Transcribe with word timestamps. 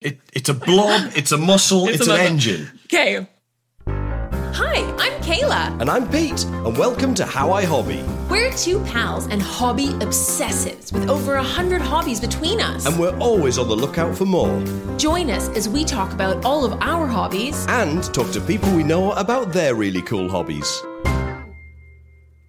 It, 0.00 0.18
it's 0.32 0.48
a 0.48 0.54
blob, 0.54 1.12
it's 1.14 1.30
a 1.30 1.36
muscle, 1.36 1.86
it's, 1.86 1.98
It's 2.00 2.08
a 2.08 2.12
an 2.12 2.18
muscle. 2.18 2.32
engine. 2.32 2.80
Okay. 2.86 3.28
Hi, 3.86 4.76
I'm 4.98 5.20
Kayla. 5.22 5.78
And 5.78 5.90
I'm 5.90 6.08
Pete, 6.08 6.42
and 6.44 6.74
welcome 6.78 7.14
to 7.16 7.26
How 7.26 7.52
I 7.52 7.64
Hobby. 7.66 8.02
We're 8.30 8.50
two 8.52 8.80
pals 8.84 9.26
and 9.26 9.42
hobby 9.42 9.88
obsessives 10.00 10.90
with 10.90 11.10
over 11.10 11.34
a 11.34 11.42
hundred 11.42 11.82
hobbies 11.82 12.18
between 12.18 12.62
us. 12.62 12.86
And 12.86 12.98
we're 12.98 13.14
always 13.18 13.58
on 13.58 13.68
the 13.68 13.76
lookout 13.76 14.16
for 14.16 14.24
more. 14.24 14.64
Join 14.96 15.28
us 15.28 15.50
as 15.50 15.68
we 15.68 15.84
talk 15.84 16.14
about 16.14 16.46
all 16.46 16.64
of 16.64 16.80
our 16.80 17.06
hobbies. 17.06 17.66
And 17.68 18.02
talk 18.14 18.30
to 18.32 18.40
people 18.40 18.74
we 18.74 18.82
know 18.82 19.12
about 19.12 19.52
their 19.52 19.74
really 19.74 20.00
cool 20.00 20.30
hobbies. 20.30 20.82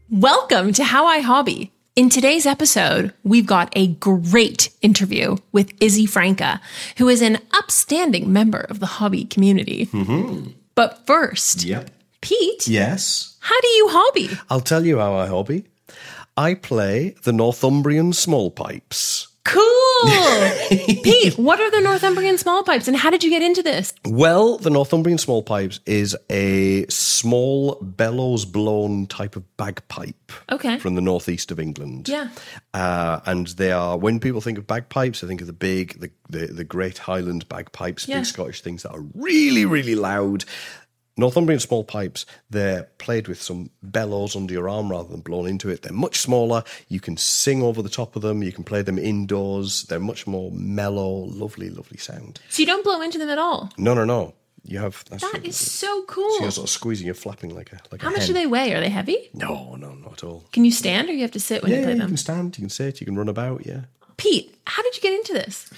Welcome 0.09 0.71
to 0.73 0.85
How 0.85 1.05
I 1.05 1.19
Hobby. 1.19 1.73
In 1.95 2.09
today's 2.09 2.45
episode, 2.45 3.13
we've 3.23 3.45
got 3.45 3.69
a 3.75 3.87
great 3.87 4.69
interview 4.81 5.35
with 5.51 5.73
Izzy 5.81 6.07
Francke, 6.07 6.61
who 6.97 7.09
is 7.09 7.21
an 7.21 7.39
upstanding 7.53 8.31
member 8.31 8.61
of 8.61 8.79
the 8.79 8.85
hobby 8.85 9.25
community. 9.25 9.87
Mm-hmm. 9.87 10.51
But 10.73 11.05
first, 11.05 11.63
Yep. 11.65 11.89
Pete, 12.21 12.67
Yes. 12.67 13.35
how 13.41 13.59
do 13.59 13.67
you 13.67 13.87
hobby? 13.89 14.29
I'll 14.49 14.61
tell 14.61 14.85
you 14.85 14.99
how 14.99 15.15
I 15.15 15.27
hobby. 15.27 15.65
I 16.37 16.53
play 16.53 17.15
the 17.23 17.33
Northumbrian 17.33 18.13
small 18.13 18.51
pipes. 18.51 19.27
Pete, 21.03 21.37
what 21.37 21.59
are 21.59 21.71
the 21.71 21.81
Northumbrian 21.81 22.37
small 22.37 22.63
pipes 22.63 22.87
and 22.87 22.95
how 22.97 23.09
did 23.09 23.23
you 23.23 23.29
get 23.29 23.41
into 23.41 23.61
this? 23.63 23.93
Well, 24.05 24.57
the 24.57 24.69
Northumbrian 24.69 25.17
small 25.17 25.43
pipes 25.43 25.79
is 25.85 26.15
a 26.29 26.85
small 26.87 27.75
bellows 27.81 28.45
blown 28.45 29.07
type 29.07 29.35
of 29.35 29.57
bagpipe 29.57 30.31
Okay. 30.51 30.77
from 30.79 30.95
the 30.95 31.01
northeast 31.01 31.51
of 31.51 31.59
England. 31.59 32.07
Yeah. 32.09 32.29
Uh, 32.73 33.19
and 33.25 33.47
they 33.47 33.71
are 33.71 33.97
when 33.97 34.19
people 34.19 34.41
think 34.41 34.57
of 34.57 34.65
bagpipes, 34.67 35.21
they 35.21 35.27
think 35.27 35.41
of 35.41 35.47
the 35.47 35.53
big, 35.53 35.99
the 35.99 36.09
the, 36.29 36.47
the 36.47 36.63
great 36.63 36.97
Highland 36.97 37.47
bagpipes, 37.49 38.07
Yeah. 38.07 38.19
big 38.19 38.25
Scottish 38.25 38.61
things 38.61 38.83
that 38.83 38.91
are 38.91 39.03
really, 39.13 39.65
really 39.65 39.95
loud. 39.95 40.45
Northumbrian 41.17 41.59
small 41.59 41.83
pipes, 41.83 42.25
they're 42.49 42.83
played 42.97 43.27
with 43.27 43.41
some 43.41 43.69
bellows 43.83 44.35
under 44.35 44.53
your 44.53 44.69
arm 44.69 44.89
rather 44.89 45.09
than 45.09 45.19
blown 45.21 45.45
into 45.47 45.69
it. 45.69 45.81
They're 45.81 45.91
much 45.93 46.19
smaller. 46.19 46.63
You 46.87 46.99
can 46.99 47.17
sing 47.17 47.61
over 47.61 47.81
the 47.81 47.89
top 47.89 48.15
of 48.15 48.21
them. 48.21 48.41
You 48.43 48.51
can 48.51 48.63
play 48.63 48.81
them 48.81 48.97
indoors. 48.97 49.83
They're 49.83 49.99
much 49.99 50.25
more 50.25 50.51
mellow, 50.51 51.09
lovely, 51.25 51.69
lovely 51.69 51.97
sound. 51.97 52.39
So 52.49 52.61
you 52.61 52.65
don't 52.65 52.83
blow 52.83 53.01
into 53.01 53.17
them 53.17 53.29
at 53.29 53.37
all. 53.37 53.71
No, 53.77 53.93
no, 53.93 54.05
no. 54.05 54.33
You 54.63 54.77
have 54.79 55.03
that's 55.09 55.23
That 55.31 55.43
it. 55.43 55.47
is 55.49 55.55
so 55.57 55.87
So 55.87 56.03
cool. 56.05 56.39
you're 56.41 56.51
sort 56.51 56.65
of 56.65 56.69
squeezing, 56.69 57.05
you're 57.07 57.15
flapping 57.15 57.53
like 57.55 57.73
a 57.73 57.79
like 57.91 58.01
How 58.01 58.09
a 58.09 58.11
much 58.11 58.19
hen. 58.21 58.27
do 58.27 58.33
they 58.33 58.45
weigh? 58.45 58.73
Are 58.73 58.79
they 58.79 58.89
heavy? 58.89 59.29
No, 59.33 59.75
no, 59.75 59.95
not 59.95 60.13
at 60.13 60.23
all. 60.23 60.43
Can 60.53 60.65
you 60.65 60.71
stand 60.71 61.09
or 61.09 61.13
you 61.13 61.21
have 61.23 61.31
to 61.31 61.39
sit 61.39 61.63
when 61.63 61.71
Yeah, 61.71 61.79
you 61.79 61.83
play 61.85 61.93
them? 61.93 62.01
you 62.03 62.07
can 62.09 62.17
stand, 62.17 62.57
you 62.57 62.61
can 62.61 62.69
sit, 62.69 63.01
you 63.01 63.05
can 63.05 63.15
run 63.15 63.27
about. 63.27 63.65
Yeah. 63.65 63.81
Pete, 64.17 64.55
how 64.67 64.83
did 64.83 64.95
you 64.95 65.01
get 65.01 65.13
into 65.13 65.33
this? 65.33 65.69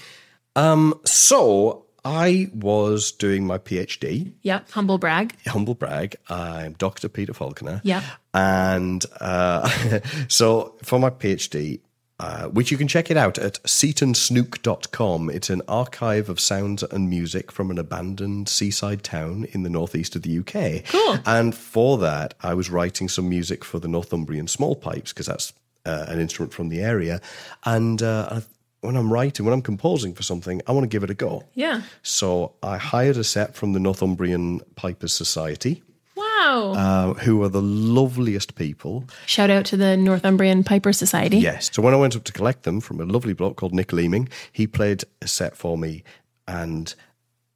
Um. 0.54 1.00
So 1.04 1.83
I 2.04 2.50
was 2.54 3.12
doing 3.12 3.46
my 3.46 3.58
PhD. 3.58 4.32
Yep, 4.42 4.70
humble 4.70 4.98
brag. 4.98 5.36
Humble 5.46 5.74
brag. 5.74 6.16
I'm 6.28 6.74
Dr. 6.74 7.08
Peter 7.08 7.32
Falconer. 7.32 7.80
Yeah. 7.82 8.02
And 8.34 9.04
uh, 9.20 9.68
so 10.28 10.74
for 10.82 10.98
my 10.98 11.10
PhD, 11.10 11.80
uh, 12.20 12.46
which 12.48 12.70
you 12.70 12.76
can 12.76 12.86
check 12.86 13.10
it 13.10 13.16
out 13.16 13.38
at 13.38 13.62
seatonsnook.com. 13.64 15.30
It's 15.30 15.50
an 15.50 15.62
archive 15.66 16.28
of 16.28 16.38
sounds 16.38 16.82
and 16.84 17.10
music 17.10 17.50
from 17.50 17.70
an 17.70 17.78
abandoned 17.78 18.48
seaside 18.48 19.02
town 19.02 19.46
in 19.50 19.62
the 19.62 19.70
northeast 19.70 20.14
of 20.14 20.22
the 20.22 20.38
UK. 20.38 20.84
Cool. 20.86 21.18
And 21.26 21.54
for 21.54 21.98
that, 21.98 22.34
I 22.40 22.54
was 22.54 22.70
writing 22.70 23.08
some 23.08 23.28
music 23.28 23.64
for 23.64 23.80
the 23.80 23.88
Northumbrian 23.88 24.46
small 24.46 24.76
pipes 24.76 25.12
because 25.12 25.26
that's 25.26 25.52
uh, 25.84 26.04
an 26.08 26.20
instrument 26.20 26.52
from 26.52 26.68
the 26.68 26.80
area. 26.80 27.20
And 27.64 28.00
uh, 28.00 28.40
when 28.84 28.96
I'm 28.96 29.12
writing, 29.12 29.44
when 29.44 29.52
I'm 29.52 29.62
composing 29.62 30.14
for 30.14 30.22
something, 30.22 30.60
I 30.66 30.72
want 30.72 30.84
to 30.84 30.88
give 30.88 31.02
it 31.02 31.10
a 31.10 31.14
go. 31.14 31.44
Yeah. 31.54 31.82
So 32.02 32.52
I 32.62 32.76
hired 32.76 33.16
a 33.16 33.24
set 33.24 33.54
from 33.54 33.72
the 33.72 33.80
Northumbrian 33.80 34.60
Pipers 34.76 35.12
Society, 35.12 35.82
Wow. 36.16 36.72
uh, 36.76 37.14
who 37.14 37.42
are 37.42 37.48
the 37.48 37.62
loveliest 37.62 38.54
people. 38.54 39.04
Shout 39.26 39.50
out 39.50 39.64
to 39.66 39.76
the 39.76 39.96
Northumbrian 39.96 40.62
Piper 40.64 40.92
Society. 40.92 41.38
Yes. 41.38 41.70
So 41.72 41.82
when 41.82 41.94
I 41.94 41.96
went 41.96 42.14
up 42.16 42.24
to 42.24 42.32
collect 42.32 42.62
them 42.64 42.80
from 42.80 43.00
a 43.00 43.04
lovely 43.04 43.32
bloke 43.32 43.56
called 43.56 43.74
Nick 43.74 43.92
Leeming, 43.92 44.28
he 44.52 44.66
played 44.66 45.04
a 45.22 45.26
set 45.26 45.56
for 45.56 45.76
me. 45.78 46.04
And 46.46 46.94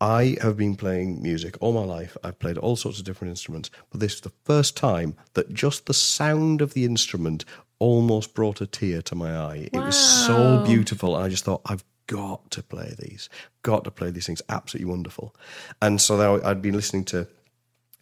I 0.00 0.36
have 0.40 0.56
been 0.56 0.76
playing 0.76 1.22
music 1.22 1.56
all 1.60 1.72
my 1.72 1.84
life. 1.84 2.16
I've 2.24 2.38
played 2.38 2.56
all 2.56 2.76
sorts 2.76 2.98
of 2.98 3.04
different 3.04 3.30
instruments. 3.30 3.70
But 3.90 4.00
this 4.00 4.14
is 4.14 4.20
the 4.22 4.32
first 4.44 4.76
time 4.76 5.14
that 5.34 5.52
just 5.52 5.86
the 5.86 5.94
sound 5.94 6.62
of 6.62 6.72
the 6.74 6.84
instrument 6.84 7.44
almost 7.78 8.34
brought 8.34 8.60
a 8.60 8.66
tear 8.66 9.02
to 9.02 9.14
my 9.14 9.36
eye. 9.36 9.68
It 9.72 9.78
was 9.78 9.96
so 9.96 10.64
beautiful. 10.64 11.14
I 11.16 11.28
just 11.28 11.44
thought, 11.44 11.62
I've 11.66 11.84
got 12.06 12.50
to 12.50 12.62
play 12.62 12.94
these. 12.98 13.28
Got 13.62 13.84
to 13.84 13.90
play 13.90 14.10
these 14.10 14.26
things. 14.26 14.42
Absolutely 14.48 14.90
wonderful. 14.90 15.34
And 15.80 16.00
so 16.00 16.42
I'd 16.42 16.62
been 16.62 16.74
listening 16.74 17.04
to 17.06 17.28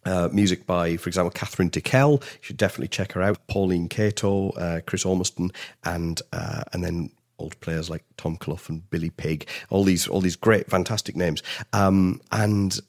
uh, 0.05 0.29
music 0.31 0.65
by, 0.65 0.97
for 0.97 1.09
example, 1.09 1.31
Kathryn 1.31 1.71
Tickell. 1.71 2.13
You 2.13 2.39
should 2.41 2.57
definitely 2.57 2.87
check 2.87 3.11
her 3.11 3.21
out. 3.21 3.45
Pauline 3.47 3.89
Cato, 3.89 4.49
uh, 4.51 4.81
Chris 4.87 5.05
Ormiston, 5.05 5.51
and 5.83 6.21
uh, 6.33 6.63
and 6.73 6.83
then 6.83 7.11
old 7.39 7.59
players 7.59 7.89
like 7.89 8.03
Tom 8.15 8.37
Clough 8.37 8.59
and 8.69 8.89
Billy 8.89 9.09
Pigg. 9.09 9.47
All 9.69 9.83
these 9.83 10.07
all 10.07 10.21
these 10.21 10.35
great, 10.35 10.69
fantastic 10.69 11.15
names. 11.15 11.43
Um, 11.73 12.21
and 12.31 12.79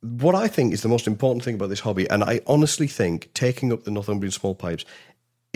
what 0.00 0.34
I 0.34 0.48
think 0.48 0.72
is 0.72 0.82
the 0.82 0.88
most 0.88 1.06
important 1.06 1.44
thing 1.44 1.54
about 1.54 1.68
this 1.68 1.80
hobby, 1.80 2.08
and 2.08 2.24
I 2.24 2.40
honestly 2.46 2.86
think 2.86 3.32
taking 3.34 3.72
up 3.72 3.84
the 3.84 3.90
Northumbrian 3.90 4.32
small 4.32 4.54
pipes 4.54 4.84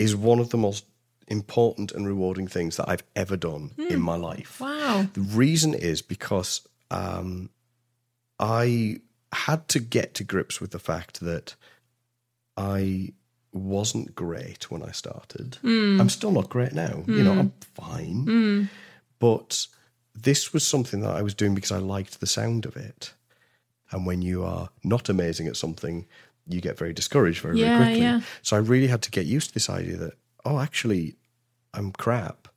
is 0.01 0.15
one 0.15 0.39
of 0.39 0.49
the 0.49 0.57
most 0.57 0.85
important 1.27 1.91
and 1.91 2.07
rewarding 2.07 2.47
things 2.47 2.77
that 2.77 2.89
I've 2.89 3.03
ever 3.15 3.37
done 3.37 3.71
in 3.77 3.97
hmm. 3.97 4.01
my 4.01 4.15
life. 4.15 4.59
Wow. 4.59 5.07
The 5.13 5.21
reason 5.21 5.73
is 5.73 6.01
because 6.01 6.67
um, 6.89 7.49
I 8.39 8.97
had 9.31 9.67
to 9.69 9.79
get 9.79 10.13
to 10.15 10.23
grips 10.23 10.59
with 10.59 10.71
the 10.71 10.79
fact 10.79 11.21
that 11.21 11.55
I 12.57 13.13
wasn't 13.53 14.15
great 14.15 14.71
when 14.71 14.81
I 14.81 14.91
started. 14.91 15.57
Hmm. 15.61 16.01
I'm 16.01 16.09
still 16.09 16.31
not 16.31 16.49
great 16.49 16.73
now. 16.73 17.03
You 17.07 17.23
know, 17.23 17.33
hmm. 17.33 17.39
I'm 17.39 17.53
fine. 17.75 18.69
But 19.19 19.67
this 20.15 20.51
was 20.51 20.65
something 20.65 21.01
that 21.01 21.15
I 21.15 21.21
was 21.21 21.35
doing 21.35 21.53
because 21.53 21.71
I 21.71 21.77
liked 21.77 22.19
the 22.19 22.27
sound 22.27 22.65
of 22.65 22.75
it. 22.75 23.13
And 23.91 24.05
when 24.05 24.21
you 24.21 24.43
are 24.43 24.69
not 24.83 25.09
amazing 25.09 25.47
at 25.47 25.57
something, 25.57 26.07
you 26.53 26.61
get 26.61 26.77
very 26.77 26.93
discouraged 26.93 27.41
very, 27.41 27.59
Yeah, 27.59 27.77
very 27.77 27.83
quickly. 27.91 28.01
yeah. 28.01 28.21
So 28.41 28.55
I 28.55 28.59
really 28.59 28.87
had 28.87 29.01
to 29.03 29.11
get 29.11 29.25
used 29.25 29.49
to 29.49 29.53
this 29.53 29.69
idea 29.69 29.97
that, 29.97 30.13
oh, 30.45 30.59
actually, 30.59 31.15
I'm 31.73 31.91
crap, 31.91 32.47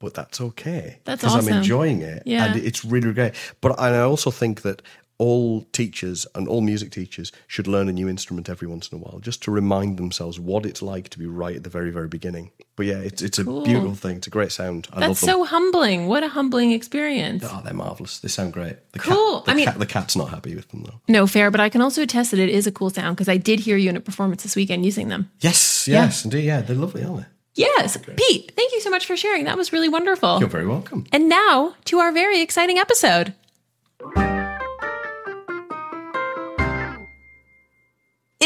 but 0.00 0.14
that's 0.14 0.40
okay. 0.40 0.98
That's 1.04 1.22
Because 1.22 1.36
awesome. 1.36 1.52
I'm 1.52 1.58
enjoying 1.58 2.02
it. 2.02 2.22
Yeah. 2.26 2.46
And 2.52 2.60
it's 2.64 2.84
really, 2.84 3.06
really 3.08 3.14
great. 3.14 3.34
But 3.60 3.78
I 3.78 3.98
also 4.00 4.30
think 4.30 4.62
that 4.62 4.82
all 5.18 5.62
teachers 5.72 6.26
and 6.34 6.46
all 6.48 6.60
music 6.60 6.90
teachers 6.92 7.32
should 7.48 7.66
learn 7.66 7.88
a 7.88 7.92
new 7.92 8.08
instrument 8.08 8.48
every 8.48 8.68
once 8.68 8.88
in 8.88 8.98
a 8.98 9.00
while 9.02 9.18
just 9.18 9.42
to 9.42 9.50
remind 9.50 9.98
themselves 9.98 10.38
what 10.38 10.64
it's 10.64 10.80
like 10.80 11.08
to 11.10 11.18
be 11.18 11.26
right 11.26 11.56
at 11.56 11.64
the 11.64 11.70
very, 11.70 11.90
very 11.90 12.06
beginning. 12.08 12.50
But 12.76 12.86
yeah, 12.86 12.98
it's, 12.98 13.20
it's 13.20 13.38
Cool. 13.42 13.62
a 13.62 13.64
beautiful 13.64 13.94
thing. 13.96 14.18
It's 14.18 14.28
a 14.28 14.30
great 14.30 14.52
sound. 14.52 14.86
I 14.92 15.00
That's 15.00 15.18
so 15.18 15.42
humbling. 15.44 16.06
What 16.06 16.22
a 16.22 16.28
humbling 16.28 16.70
experience. 16.70 17.44
Oh, 17.44 17.60
they're 17.64 17.74
marvelous. 17.74 18.20
They 18.20 18.28
sound 18.28 18.52
great. 18.52 18.76
The 18.92 19.00
Cool. 19.00 19.38
Cat, 19.40 19.44
the, 19.46 19.50
I 19.50 19.54
mean- 19.54 19.64
cat, 19.66 19.78
the 19.80 19.86
cat's 19.86 20.14
not 20.14 20.28
happy 20.30 20.54
with 20.54 20.68
them 20.68 20.84
though. 20.84 21.00
No, 21.08 21.26
fair, 21.26 21.50
but 21.50 21.60
I 21.60 21.68
can 21.68 21.80
also 21.82 22.02
attest 22.02 22.30
that 22.30 22.38
it 22.40 22.48
is 22.48 22.68
a 22.68 22.72
cool 22.72 22.90
sound 22.90 23.16
because 23.16 23.28
I 23.28 23.36
did 23.38 23.58
hear 23.60 23.76
you 23.76 23.90
in 23.90 23.96
a 23.96 24.00
performance 24.00 24.44
this 24.44 24.54
weekend 24.54 24.84
using 24.84 25.08
them. 25.08 25.30
Yes, 25.40 25.88
yes, 25.88 26.24
indeed. 26.24 26.44
Yeah, 26.44 26.60
they're 26.60 26.76
lovely, 26.76 27.02
aren't 27.02 27.18
they? 27.22 27.26
Yes. 27.56 27.96
Pete, 27.96 28.52
thank 28.54 28.72
you 28.72 28.80
so 28.80 28.88
much 28.90 29.04
for 29.04 29.16
sharing. 29.16 29.42
That 29.46 29.56
was 29.56 29.72
really 29.72 29.88
wonderful. 29.88 30.38
You're 30.38 30.48
very 30.48 30.66
welcome. 30.66 31.06
And 31.10 31.28
now 31.28 31.74
to 31.86 31.98
our 31.98 32.12
very 32.12 32.40
exciting 32.40 32.78
episode. 32.78 33.34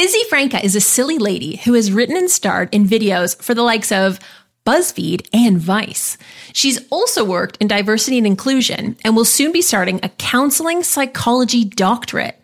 Izzy 0.02 0.24
Francke 0.28 0.64
is 0.64 0.74
a 0.74 0.80
silly 0.80 1.16
lady 1.16 1.58
who 1.58 1.74
has 1.74 1.92
written 1.92 2.16
and 2.16 2.28
starred 2.28 2.68
in 2.74 2.88
videos 2.88 3.40
for 3.40 3.54
the 3.54 3.62
likes 3.62 3.92
of 3.92 4.18
BuzzFeed 4.66 5.28
and 5.32 5.56
Vice. 5.60 6.18
She's 6.52 6.84
also 6.90 7.24
worked 7.24 7.56
in 7.58 7.68
diversity 7.68 8.18
and 8.18 8.26
inclusion 8.26 8.96
and 9.04 9.14
will 9.14 9.24
soon 9.24 9.52
be 9.52 9.62
starting 9.62 10.00
a 10.02 10.08
counseling 10.08 10.82
psychology 10.82 11.64
doctorate. 11.64 12.36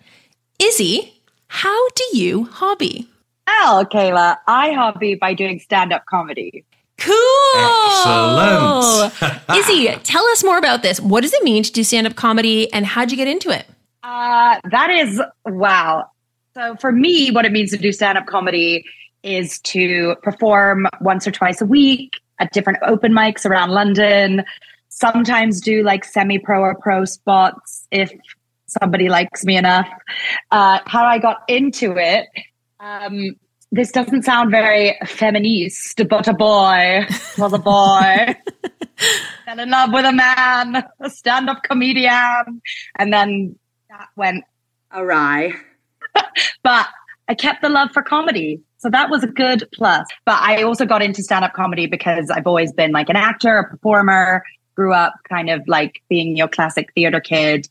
Izzy, 0.60 1.20
how 1.48 1.88
do 1.96 2.04
you 2.16 2.44
hobby? 2.44 3.08
Well, 3.48 3.84
Kayla, 3.86 4.36
I 4.46 4.70
hobby 4.70 5.16
by 5.16 5.34
doing 5.34 5.58
stand 5.58 5.92
up 5.92 6.06
comedy. 6.06 6.64
Cool. 6.98 7.16
Excellent. 7.56 9.42
Izzy, 9.58 9.88
tell 10.04 10.24
us 10.26 10.44
more 10.44 10.58
about 10.58 10.82
this. 10.82 11.00
What 11.00 11.22
does 11.22 11.32
it 11.32 11.42
mean 11.42 11.64
to 11.64 11.72
do 11.72 11.82
stand 11.82 12.06
up 12.06 12.14
comedy 12.14 12.72
and 12.72 12.86
how'd 12.86 13.10
you 13.10 13.16
get 13.16 13.26
into 13.26 13.50
it? 13.50 13.66
Uh, 14.04 14.60
that 14.70 14.90
is 14.90 15.20
wow. 15.44 16.08
So 16.58 16.74
for 16.74 16.90
me, 16.90 17.30
what 17.30 17.44
it 17.44 17.52
means 17.52 17.70
to 17.70 17.76
do 17.76 17.92
stand 17.92 18.18
up 18.18 18.26
comedy 18.26 18.84
is 19.22 19.60
to 19.60 20.16
perform 20.24 20.88
once 21.00 21.24
or 21.24 21.30
twice 21.30 21.60
a 21.60 21.64
week 21.64 22.14
at 22.40 22.52
different 22.52 22.80
open 22.82 23.12
mics 23.12 23.46
around 23.46 23.70
London. 23.70 24.42
Sometimes 24.88 25.60
do 25.60 25.84
like 25.84 26.04
semi 26.04 26.36
pro 26.36 26.60
or 26.60 26.74
pro 26.74 27.04
spots 27.04 27.86
if 27.92 28.10
somebody 28.66 29.08
likes 29.08 29.44
me 29.44 29.56
enough. 29.56 29.88
Uh, 30.50 30.80
how 30.86 31.04
I 31.04 31.18
got 31.18 31.44
into 31.46 31.96
it. 31.96 32.26
Um, 32.80 33.36
this 33.70 33.92
doesn't 33.92 34.24
sound 34.24 34.50
very 34.50 34.98
feminist, 35.06 36.02
but 36.08 36.26
a 36.26 36.34
boy 36.34 37.06
was 37.38 37.52
a 37.52 37.58
boy. 37.58 38.34
fell 39.44 39.60
in 39.60 39.70
love 39.70 39.92
with 39.92 40.06
a 40.06 40.12
man, 40.12 40.84
a 40.98 41.08
stand 41.08 41.48
up 41.48 41.62
comedian. 41.62 42.62
And 42.96 43.12
then 43.12 43.56
that 43.90 44.08
went 44.16 44.42
awry. 44.92 45.52
but 46.62 46.86
I 47.28 47.34
kept 47.34 47.62
the 47.62 47.68
love 47.68 47.90
for 47.92 48.02
comedy. 48.02 48.60
So 48.78 48.88
that 48.90 49.10
was 49.10 49.24
a 49.24 49.26
good 49.26 49.68
plus. 49.74 50.06
But 50.24 50.40
I 50.40 50.62
also 50.62 50.86
got 50.86 51.02
into 51.02 51.22
stand 51.22 51.44
up 51.44 51.52
comedy 51.52 51.86
because 51.86 52.30
I've 52.30 52.46
always 52.46 52.72
been 52.72 52.92
like 52.92 53.08
an 53.08 53.16
actor, 53.16 53.58
a 53.58 53.68
performer, 53.68 54.44
grew 54.74 54.92
up 54.92 55.14
kind 55.28 55.50
of 55.50 55.66
like 55.66 56.02
being 56.08 56.36
your 56.36 56.46
classic 56.46 56.92
theater 56.94 57.20
kid 57.20 57.68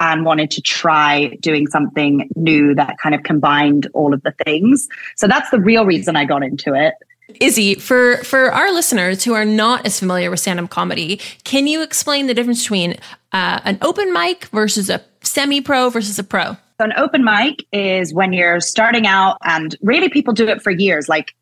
and 0.00 0.24
wanted 0.24 0.50
to 0.50 0.62
try 0.62 1.28
doing 1.40 1.66
something 1.66 2.28
new 2.36 2.74
that 2.74 2.96
kind 2.98 3.14
of 3.14 3.22
combined 3.22 3.86
all 3.94 4.12
of 4.12 4.22
the 4.22 4.32
things. 4.44 4.88
So 5.16 5.26
that's 5.26 5.50
the 5.50 5.60
real 5.60 5.84
reason 5.86 6.16
I 6.16 6.24
got 6.24 6.42
into 6.42 6.74
it. 6.74 6.94
Izzy, 7.38 7.76
for 7.76 8.16
for 8.18 8.50
our 8.50 8.72
listeners 8.72 9.22
who 9.22 9.34
are 9.34 9.44
not 9.44 9.86
as 9.86 10.00
familiar 10.00 10.30
with 10.30 10.40
stand-up 10.40 10.68
comedy, 10.68 11.20
can 11.44 11.68
you 11.68 11.82
explain 11.82 12.26
the 12.26 12.34
difference 12.34 12.62
between 12.62 12.96
uh, 13.32 13.60
an 13.64 13.78
open 13.82 14.12
mic 14.12 14.46
versus 14.46 14.90
a 14.90 15.00
semi-pro 15.22 15.90
versus 15.90 16.18
a 16.18 16.24
pro? 16.24 16.56
So 16.80 16.84
an 16.84 16.94
open 16.96 17.22
mic 17.22 17.66
is 17.72 18.14
when 18.14 18.32
you're 18.32 18.58
starting 18.58 19.06
out, 19.06 19.36
and 19.42 19.76
really 19.82 20.08
people 20.08 20.32
do 20.32 20.48
it 20.48 20.62
for 20.62 20.70
years. 20.70 21.10
Like 21.10 21.34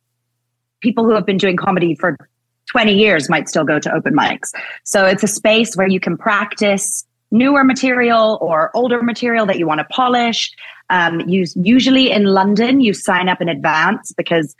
people 0.80 1.04
who 1.04 1.12
have 1.12 1.24
been 1.24 1.36
doing 1.36 1.56
comedy 1.56 1.94
for 1.94 2.16
20 2.72 2.92
years 2.92 3.30
might 3.30 3.48
still 3.48 3.62
go 3.62 3.78
to 3.78 3.94
open 3.94 4.16
mics. 4.16 4.50
So 4.82 5.06
it's 5.06 5.22
a 5.22 5.28
space 5.28 5.76
where 5.76 5.86
you 5.86 6.00
can 6.00 6.16
practice 6.16 7.04
newer 7.30 7.62
material 7.62 8.38
or 8.40 8.72
older 8.74 9.00
material 9.00 9.46
that 9.46 9.60
you 9.60 9.66
want 9.68 9.78
to 9.78 9.86
polish. 9.92 10.50
Um, 10.90 11.20
you, 11.28 11.44
usually 11.54 12.10
in 12.10 12.24
London, 12.24 12.80
you 12.80 12.92
sign 12.92 13.28
up 13.28 13.40
in 13.40 13.48
advance 13.48 14.12
because 14.16 14.56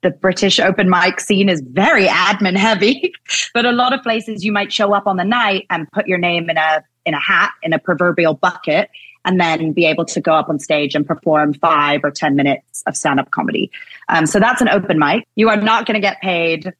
the 0.00 0.10
British 0.10 0.58
open 0.58 0.88
mic 0.88 1.20
scene 1.20 1.50
is 1.50 1.60
very 1.60 2.06
admin 2.06 2.56
heavy. 2.56 3.12
but 3.52 3.66
a 3.66 3.72
lot 3.72 3.92
of 3.92 4.02
places 4.02 4.42
you 4.42 4.52
might 4.52 4.72
show 4.72 4.94
up 4.94 5.06
on 5.06 5.18
the 5.18 5.24
night 5.24 5.66
and 5.68 5.86
put 5.92 6.06
your 6.06 6.16
name 6.16 6.48
in 6.48 6.56
a 6.56 6.82
in 7.04 7.12
a 7.12 7.20
hat 7.20 7.50
in 7.62 7.74
a 7.74 7.78
proverbial 7.78 8.32
bucket 8.32 8.88
and 9.24 9.40
then 9.40 9.72
be 9.72 9.86
able 9.86 10.04
to 10.04 10.20
go 10.20 10.34
up 10.34 10.48
on 10.48 10.58
stage 10.58 10.94
and 10.94 11.06
perform 11.06 11.54
five 11.54 12.00
or 12.04 12.10
10 12.10 12.36
minutes 12.36 12.82
of 12.86 12.96
stand 12.96 13.20
up 13.20 13.30
comedy. 13.30 13.70
Um, 14.08 14.26
so 14.26 14.38
that's 14.38 14.60
an 14.60 14.68
open 14.68 14.98
mic. 14.98 15.26
You 15.34 15.48
are 15.48 15.56
not 15.56 15.86
going 15.86 15.94
to 15.94 16.00
get 16.00 16.20
paid 16.20 16.72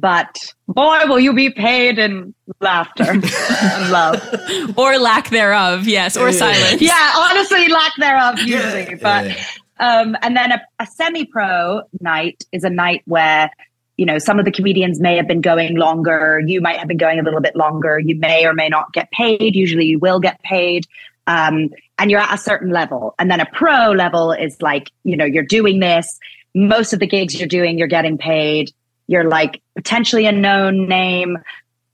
but 0.00 0.54
boy, 0.66 1.00
will 1.06 1.20
you 1.20 1.34
be 1.34 1.50
paid 1.50 1.98
in 1.98 2.34
laughter 2.60 3.04
and 3.10 3.90
love. 3.90 4.74
or 4.76 4.98
lack 4.98 5.28
thereof, 5.28 5.86
yes, 5.86 6.16
or 6.16 6.32
silence. 6.32 6.80
Yeah, 6.80 7.12
honestly, 7.16 7.68
lack 7.68 7.92
thereof 7.98 8.38
usually. 8.40 8.94
But 8.94 9.36
um, 9.78 10.16
and 10.22 10.36
then 10.36 10.52
a, 10.52 10.62
a 10.78 10.86
semi-pro 10.86 11.82
night 12.00 12.44
is 12.52 12.64
a 12.64 12.70
night 12.70 13.02
where 13.04 13.50
you 13.96 14.06
know 14.06 14.18
some 14.18 14.38
of 14.38 14.46
the 14.46 14.52
comedians 14.52 15.00
may 15.00 15.16
have 15.16 15.28
been 15.28 15.42
going 15.42 15.76
longer. 15.76 16.40
You 16.44 16.60
might 16.62 16.78
have 16.78 16.88
been 16.88 16.96
going 16.96 17.18
a 17.18 17.22
little 17.22 17.40
bit 17.40 17.54
longer. 17.54 17.98
You 17.98 18.16
may 18.16 18.46
or 18.46 18.54
may 18.54 18.68
not 18.68 18.92
get 18.92 19.10
paid. 19.10 19.54
Usually, 19.54 19.84
you 19.84 19.98
will 19.98 20.20
get 20.20 20.40
paid. 20.42 20.86
Um, 21.26 21.70
and 21.98 22.10
you're 22.10 22.20
at 22.20 22.34
a 22.34 22.38
certain 22.38 22.70
level. 22.70 23.14
And 23.18 23.30
then 23.30 23.40
a 23.40 23.46
pro 23.46 23.92
level 23.92 24.32
is 24.32 24.60
like, 24.60 24.90
you 25.04 25.16
know, 25.16 25.24
you're 25.24 25.42
doing 25.42 25.80
this. 25.80 26.18
Most 26.54 26.92
of 26.92 26.98
the 26.98 27.06
gigs 27.06 27.38
you're 27.38 27.46
doing, 27.46 27.78
you're 27.78 27.88
getting 27.88 28.18
paid 28.18 28.72
you're 29.10 29.28
like 29.28 29.60
potentially 29.74 30.26
a 30.26 30.32
known 30.32 30.86
name, 30.86 31.36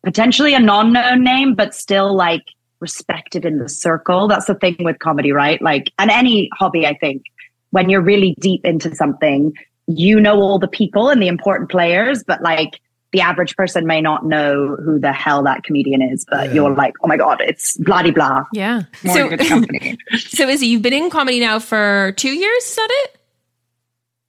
potentially 0.05 0.53
a 0.53 0.61
non 0.61 0.93
known 0.93 1.25
name, 1.25 1.55
but 1.55 1.75
still 1.75 2.15
like 2.15 2.45
respected 2.81 3.47
in 3.47 3.59
the 3.59 3.71
circle. 3.71 4.29
That's 4.29 4.45
the 4.45 4.55
thing 4.55 4.77
with 4.81 4.99
comedy, 4.99 5.33
right? 5.33 5.61
Like, 5.63 5.91
and 5.99 6.11
any 6.11 6.51
hobby, 6.53 6.87
I 6.87 6.95
think, 6.95 7.25
when 7.71 7.89
you're 7.89 8.03
really 8.03 8.37
deep 8.39 8.67
into 8.67 8.95
something, 8.95 9.55
you 9.87 10.21
know 10.21 10.43
all 10.43 10.59
the 10.59 10.69
people 10.69 11.09
and 11.09 11.23
the 11.23 11.29
important 11.29 11.71
players, 11.71 12.23
but 12.23 12.43
like 12.43 12.81
the 13.17 13.23
average 13.23 13.57
person 13.57 13.87
may 13.87 14.03
not 14.03 14.27
know 14.27 14.77
who 14.77 15.01
the 15.01 15.11
hell 15.11 15.43
that 15.45 15.65
comedian 15.65 16.03
is, 16.03 16.27
but 16.29 16.49
yeah. 16.49 16.53
you're 16.53 16.75
like, 16.75 16.93
oh 17.03 17.09
my 17.09 17.17
God, 17.17 17.41
it's 17.41 17.75
blah 17.79 18.03
blah. 18.11 18.45
Yeah. 18.53 18.83
More 19.05 19.15
so, 19.15 19.29
good 19.31 19.41
company. 19.41 19.97
so 20.19 20.47
Izzy, 20.47 20.67
you've 20.67 20.83
been 20.83 20.93
in 20.93 21.09
comedy 21.09 21.41
now 21.41 21.59
for 21.59 22.13
two 22.19 22.35
years, 22.35 22.65
is 22.65 22.77
that 22.77 22.89
it? 22.91 23.19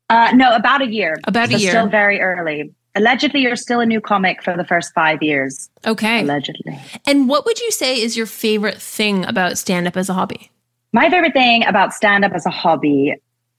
Uh, 0.09 0.31
no, 0.35 0.55
about 0.55 0.81
a 0.81 0.87
year. 0.87 1.17
About 1.25 1.49
so 1.49 1.57
a 1.57 1.59
year. 1.59 1.71
Still 1.71 1.89
very 1.89 2.21
early. 2.21 2.73
Allegedly, 2.95 3.41
you're 3.41 3.57
still 3.57 3.81
a 3.81 3.85
new 3.85 3.99
comic 3.99 4.41
for 4.41 4.55
the 4.55 4.63
first 4.63 4.93
five 4.93 5.21
years. 5.21 5.69
Okay. 5.85 6.21
Allegedly. 6.21 6.79
And 7.05 7.27
what 7.27 7.45
would 7.45 7.59
you 7.59 7.71
say 7.71 8.01
is 8.01 8.15
your 8.15 8.25
favorite 8.25 8.81
thing 8.81 9.25
about 9.25 9.57
stand 9.57 9.85
up 9.87 9.97
as 9.97 10.07
a 10.07 10.13
hobby? 10.13 10.49
My 10.93 11.09
favorite 11.09 11.33
thing 11.33 11.65
about 11.65 11.93
stand 11.93 12.23
up 12.23 12.31
as 12.31 12.45
a 12.45 12.49
hobby, 12.49 13.15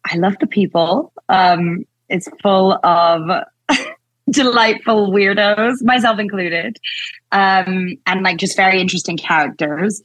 I 0.06 0.16
love 0.16 0.36
the 0.40 0.46
people. 0.46 1.12
Um, 1.28 1.84
it's 2.08 2.30
full 2.42 2.72
of 2.82 3.44
delightful 4.30 5.10
weirdos, 5.10 5.82
myself 5.82 6.18
included, 6.18 6.78
um, 7.32 7.96
and 8.06 8.22
like 8.22 8.38
just 8.38 8.56
very 8.56 8.80
interesting 8.80 9.16
characters. 9.16 10.02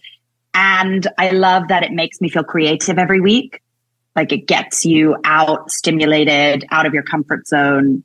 And 0.54 1.08
I 1.18 1.32
love 1.32 1.70
that 1.70 1.84
it 1.84 1.92
makes 1.92 2.22
me 2.22 2.30
feel 2.30 2.44
creative 2.44 2.98
every 2.98 3.22
week. 3.22 3.62
Like 4.16 4.32
it 4.32 4.48
gets 4.48 4.86
you 4.86 5.18
out, 5.24 5.72
stimulated, 5.72 6.66
out 6.70 6.86
of 6.86 6.94
your 6.94 7.04
comfort 7.04 7.48
zone, 7.48 8.04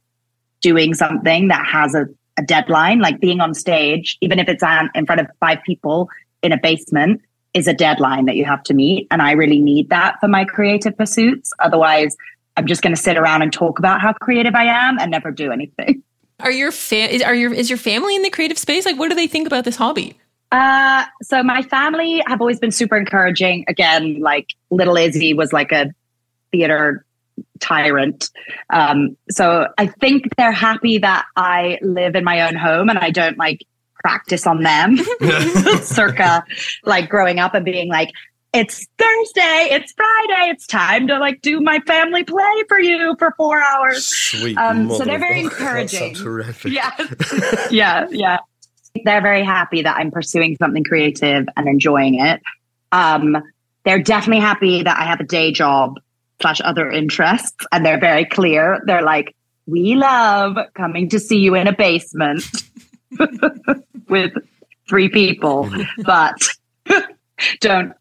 doing 0.61 0.95
something 0.95 1.49
that 1.49 1.67
has 1.67 1.95
a, 1.95 2.07
a 2.39 2.43
deadline, 2.43 3.01
like 3.01 3.21
being 3.21 3.41
on 3.41 3.53
stage, 3.55 4.17
even 4.21 4.39
if 4.39 4.49
it's 4.49 4.63
in 4.95 5.07
front 5.07 5.21
of 5.21 5.27
five 5.41 5.59
people 5.65 6.09
in 6.43 6.53
a 6.53 6.59
basement, 6.59 7.21
is 7.53 7.67
a 7.67 7.75
deadline 7.75 8.27
that 8.27 8.37
you 8.37 8.45
have 8.45 8.63
to 8.65 8.75
meet. 8.75 9.07
And 9.11 9.21
I 9.21 9.33
really 9.33 9.61
need 9.61 9.91
that 9.91 10.17
for 10.21 10.29
my 10.29 10.45
creative 10.45 10.97
pursuits. 10.97 11.53
Otherwise, 11.59 12.17
I'm 12.57 12.67
just 12.67 12.83
going 12.83 12.95
to 12.95 13.01
sit 13.01 13.17
around 13.17 13.43
and 13.43 13.53
talk 13.53 13.79
about 13.79 14.01
how 14.01 14.13
creative 14.15 14.55
I 14.55 14.65
am 14.65 14.99
and 14.99 15.11
never 15.11 15.31
do 15.31 15.53
anything. 15.53 16.03
Are 16.41 16.51
your 16.51 16.71
fa- 16.71 17.13
is, 17.15 17.23
are 17.23 17.35
your 17.35 17.53
is 17.53 17.69
your 17.69 17.79
family 17.79 18.15
in 18.15 18.23
the 18.23 18.31
creative 18.31 18.59
space? 18.59 18.87
Like, 18.87 18.99
what 18.99 19.09
do 19.09 19.15
they 19.15 19.27
think 19.27 19.47
about 19.47 19.65
this 19.65 19.77
hobby? 19.77 20.17
Uh, 20.51 21.05
so 21.23 21.43
my 21.43 21.63
family 21.63 22.23
have 22.27 22.41
always 22.41 22.59
been 22.59 22.71
super 22.71 22.97
encouraging. 22.97 23.65
Again, 23.69 24.21
like 24.21 24.55
little 24.71 24.97
Izzy 24.97 25.35
was 25.35 25.53
like 25.53 25.73
a 25.73 25.93
theater 26.53 27.05
tyrant. 27.61 28.31
Um, 28.71 29.17
so 29.31 29.69
I 29.77 29.87
think 29.87 30.35
they're 30.37 30.53
happy 30.53 30.99
that 30.99 31.27
I 31.37 31.79
live 31.83 32.15
in 32.15 32.25
my 32.25 32.49
own 32.49 32.55
home 32.55 32.89
and 32.89 32.99
I 32.99 33.11
don't 33.11 33.37
like 33.37 33.65
practice 33.95 34.47
on 34.47 34.63
them 34.63 34.97
circa 35.83 36.45
like 36.85 37.09
growing 37.09 37.39
up 37.41 37.55
and 37.55 37.65
being 37.65 37.89
like, 37.89 38.11
it's 38.53 38.87
Thursday, 38.99 39.69
it's 39.71 39.93
Friday, 39.93 40.51
it's 40.51 40.67
time 40.67 41.07
to 41.09 41.19
like 41.19 41.43
do 41.43 41.61
my 41.61 41.81
family 41.81 42.25
play 42.25 42.63
for 42.69 42.81
you 42.81 43.15
for 43.19 43.33
four 43.37 43.61
hours. 43.61 44.07
Sweet. 44.07 44.57
Um, 44.57 44.91
so 44.91 45.05
they're 45.05 45.19
very 45.19 45.41
encouraging. 45.45 46.15
terrific. 46.15 46.73
Yeah. 46.73 46.93
yeah. 47.71 48.07
Yeah. 48.11 48.39
They're 49.05 49.23
very 49.23 49.45
happy 49.45 49.83
that 49.83 49.97
I'm 49.97 50.11
pursuing 50.11 50.57
something 50.57 50.83
creative 50.83 51.47
and 51.57 51.69
enjoying 51.69 52.21
it. 52.21 52.41
Um, 52.91 53.37
they're 53.85 54.03
definitely 54.03 54.41
happy 54.41 54.83
that 54.83 54.99
I 54.99 55.05
have 55.05 55.21
a 55.21 55.25
day 55.25 55.53
job 55.53 56.01
slash 56.41 56.61
other 56.63 56.91
interests. 56.91 57.67
And 57.71 57.85
they're 57.85 58.01
very 58.01 58.25
clear. 58.25 58.81
They're 58.87 59.03
like, 59.03 59.35
we 59.67 59.95
love 59.95 60.57
coming 60.75 61.11
to 61.11 61.21
see 61.21 61.39
you 61.39 61.55
in 61.55 61.67
a 61.67 61.77
basement 61.77 62.45
with 64.09 64.33
three 64.89 65.11
people, 65.11 65.71
but 66.05 66.49
don't 67.61 67.93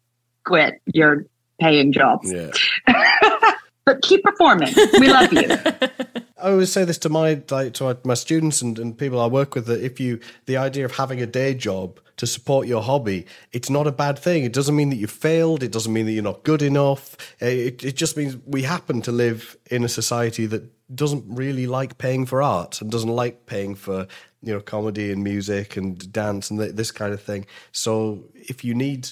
quit 0.48 0.80
your 0.92 1.26
paying 1.60 1.92
jobs. 1.92 2.32
Yeah. 2.32 2.50
but 3.84 4.02
keep 4.02 4.24
performing. 4.24 4.72
We 4.98 5.08
love 5.08 5.32
you. 5.32 5.48
I 6.40 6.50
always 6.52 6.70
say 6.72 6.84
this 6.84 6.98
to 6.98 7.08
my 7.08 7.42
like 7.50 7.74
to 7.74 7.98
my 8.04 8.14
students 8.14 8.62
and, 8.62 8.78
and 8.78 8.96
people 8.96 9.20
I 9.20 9.26
work 9.26 9.54
with 9.54 9.66
that 9.66 9.82
if 9.82 9.98
you 9.98 10.20
the 10.46 10.56
idea 10.56 10.84
of 10.84 10.92
having 10.92 11.20
a 11.20 11.26
day 11.26 11.54
job 11.54 12.00
to 12.16 12.26
support 12.26 12.66
your 12.66 12.82
hobby, 12.82 13.26
it's 13.52 13.70
not 13.70 13.86
a 13.86 13.92
bad 13.92 14.18
thing. 14.18 14.44
It 14.44 14.52
doesn't 14.52 14.74
mean 14.74 14.90
that 14.90 14.96
you 14.96 15.06
failed. 15.06 15.62
It 15.62 15.72
doesn't 15.72 15.92
mean 15.92 16.06
that 16.06 16.12
you're 16.12 16.22
not 16.22 16.44
good 16.44 16.62
enough. 16.62 17.16
Eh, 17.40 17.48
it, 17.48 17.84
it 17.84 17.96
just 17.96 18.16
means 18.16 18.36
we 18.46 18.62
happen 18.62 19.02
to 19.02 19.12
live 19.12 19.56
in 19.70 19.84
a 19.84 19.88
society 19.88 20.46
that 20.46 20.62
doesn't 20.94 21.24
really 21.28 21.66
like 21.66 21.98
paying 21.98 22.24
for 22.24 22.42
art 22.42 22.80
and 22.80 22.90
doesn't 22.90 23.10
like 23.10 23.46
paying 23.46 23.74
for 23.74 24.06
you 24.42 24.54
know 24.54 24.60
comedy 24.60 25.10
and 25.12 25.24
music 25.24 25.76
and 25.76 26.12
dance 26.12 26.50
and 26.50 26.60
th- 26.60 26.74
this 26.74 26.92
kind 26.92 27.12
of 27.12 27.20
thing. 27.20 27.46
So 27.72 28.24
if 28.34 28.64
you 28.64 28.74
need 28.74 29.08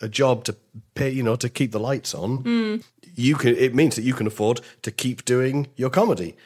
a 0.00 0.08
job 0.08 0.44
to 0.44 0.56
pay, 0.94 1.10
you 1.10 1.22
know, 1.22 1.36
to 1.36 1.48
keep 1.48 1.72
the 1.72 1.80
lights 1.80 2.14
on, 2.14 2.44
mm. 2.44 2.84
you 3.14 3.36
can. 3.36 3.56
It 3.56 3.74
means 3.74 3.96
that 3.96 4.02
you 4.02 4.14
can 4.14 4.26
afford 4.26 4.60
to 4.82 4.90
keep 4.90 5.24
doing 5.24 5.68
your 5.76 5.90
comedy. 5.90 6.36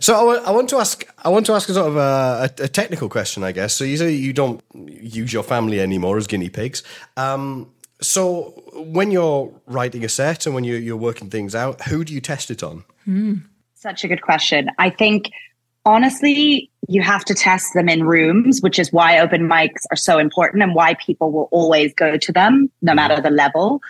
So 0.00 0.30
I, 0.30 0.52
want 0.52 0.68
to 0.68 0.76
ask, 0.76 1.04
I 1.24 1.28
want 1.28 1.44
to 1.46 1.54
ask 1.54 1.68
a 1.68 1.74
sort 1.74 1.88
of 1.88 1.96
a, 1.96 2.48
a, 2.62 2.68
technical 2.68 3.08
question, 3.08 3.42
I 3.42 3.50
guess. 3.50 3.74
So 3.74 3.82
you 3.82 3.96
say 3.96 4.12
you 4.12 4.32
don't 4.32 4.62
use 4.74 5.32
your 5.32 5.42
family 5.42 5.80
anymore 5.80 6.18
as 6.18 6.28
guinea 6.28 6.50
pigs. 6.50 6.84
Um, 7.16 7.72
so 8.00 8.62
when 8.74 9.10
you're 9.10 9.52
writing 9.66 10.04
a 10.04 10.08
set 10.08 10.46
and 10.46 10.54
when 10.54 10.62
you're, 10.62 10.78
you're 10.78 10.96
working 10.96 11.30
things 11.30 11.56
out, 11.56 11.82
who 11.82 12.04
do 12.04 12.14
you 12.14 12.20
test 12.20 12.50
it 12.50 12.62
on? 12.62 12.84
Mm. 13.08 13.42
Such 13.74 14.04
a 14.04 14.08
good 14.08 14.22
question. 14.22 14.70
I 14.78 14.88
think 14.88 15.32
honestly, 15.84 16.70
you 16.88 17.02
have 17.02 17.24
to 17.26 17.34
test 17.34 17.74
them 17.74 17.88
in 17.88 18.04
rooms, 18.04 18.60
which 18.60 18.78
is 18.78 18.92
why 18.92 19.18
open 19.18 19.48
mics 19.48 19.82
are 19.90 19.96
so 19.96 20.18
important 20.18 20.62
and 20.62 20.74
why 20.74 20.94
people 20.94 21.30
will 21.30 21.48
always 21.50 21.92
go 21.94 22.16
to 22.16 22.32
them, 22.32 22.70
no 22.80 22.94
matter 22.94 23.20
the 23.20 23.30
level. 23.30 23.80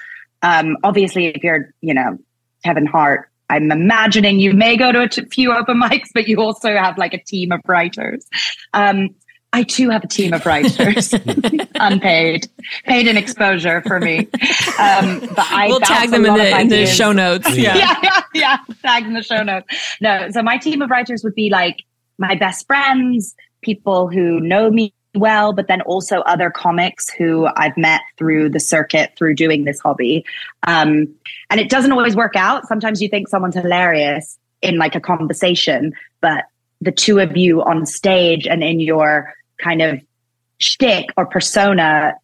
Um, 0.42 0.76
obviously, 0.82 1.26
if 1.26 1.42
you're, 1.42 1.72
you 1.80 1.94
know, 1.94 2.18
Kevin 2.64 2.86
Hart 2.86 3.28
I'm 3.52 3.70
imagining 3.70 4.40
you 4.40 4.54
may 4.54 4.78
go 4.78 4.92
to 4.92 5.02
a 5.02 5.08
t- 5.08 5.24
few 5.26 5.52
open 5.52 5.78
mics, 5.80 6.08
but 6.14 6.26
you 6.26 6.38
also 6.38 6.74
have 6.74 6.96
like 6.96 7.12
a 7.12 7.22
team 7.22 7.52
of 7.52 7.60
writers. 7.66 8.26
Um, 8.72 9.10
I 9.54 9.64
too 9.64 9.90
have 9.90 10.02
a 10.02 10.08
team 10.08 10.32
of 10.32 10.46
writers, 10.46 11.12
unpaid, 11.74 12.48
paid 12.84 13.06
in 13.06 13.18
exposure 13.18 13.82
for 13.82 14.00
me. 14.00 14.20
Um, 14.20 15.20
but 15.20 15.46
I 15.50 15.66
we'll 15.68 15.80
tag 15.80 16.10
them 16.10 16.24
in 16.24 16.34
the, 16.34 16.58
in 16.58 16.68
the, 16.68 16.86
show 16.86 17.12
notes. 17.12 17.54
Yeah. 17.56 17.76
yeah, 17.76 17.94
yeah, 18.02 18.22
yeah. 18.34 18.56
Tag 18.82 19.04
in 19.04 19.12
the 19.12 19.22
show 19.22 19.42
notes. 19.42 19.66
No, 20.00 20.30
so 20.30 20.42
my 20.42 20.56
team 20.56 20.80
of 20.80 20.90
writers 20.90 21.22
would 21.22 21.34
be 21.34 21.50
like 21.50 21.82
my 22.16 22.34
best 22.34 22.66
friends, 22.66 23.34
people 23.60 24.08
who 24.08 24.40
know 24.40 24.70
me 24.70 24.94
well, 25.14 25.52
but 25.52 25.68
then 25.68 25.82
also 25.82 26.20
other 26.20 26.50
comics 26.50 27.10
who 27.10 27.46
I've 27.54 27.76
met 27.76 28.00
through 28.16 28.48
the 28.48 28.60
circuit 28.60 29.12
through 29.18 29.34
doing 29.34 29.64
this 29.64 29.80
hobby. 29.80 30.24
Um, 30.66 31.14
and 31.50 31.60
it 31.60 31.68
doesn't 31.68 31.92
always 31.92 32.16
work 32.16 32.36
out. 32.36 32.66
Sometimes 32.66 33.02
you 33.02 33.08
think 33.08 33.28
someone's 33.28 33.54
hilarious 33.54 34.38
in 34.62 34.78
like 34.78 34.94
a 34.94 35.00
conversation, 35.00 35.92
but 36.22 36.44
the 36.80 36.92
two 36.92 37.18
of 37.18 37.36
you 37.36 37.62
on 37.62 37.84
stage 37.84 38.46
and 38.46 38.62
in 38.62 38.80
your 38.80 39.34
kind 39.62 39.82
of 39.82 40.00
shtick 40.58 41.10
or 41.16 41.26
persona, 41.26 42.14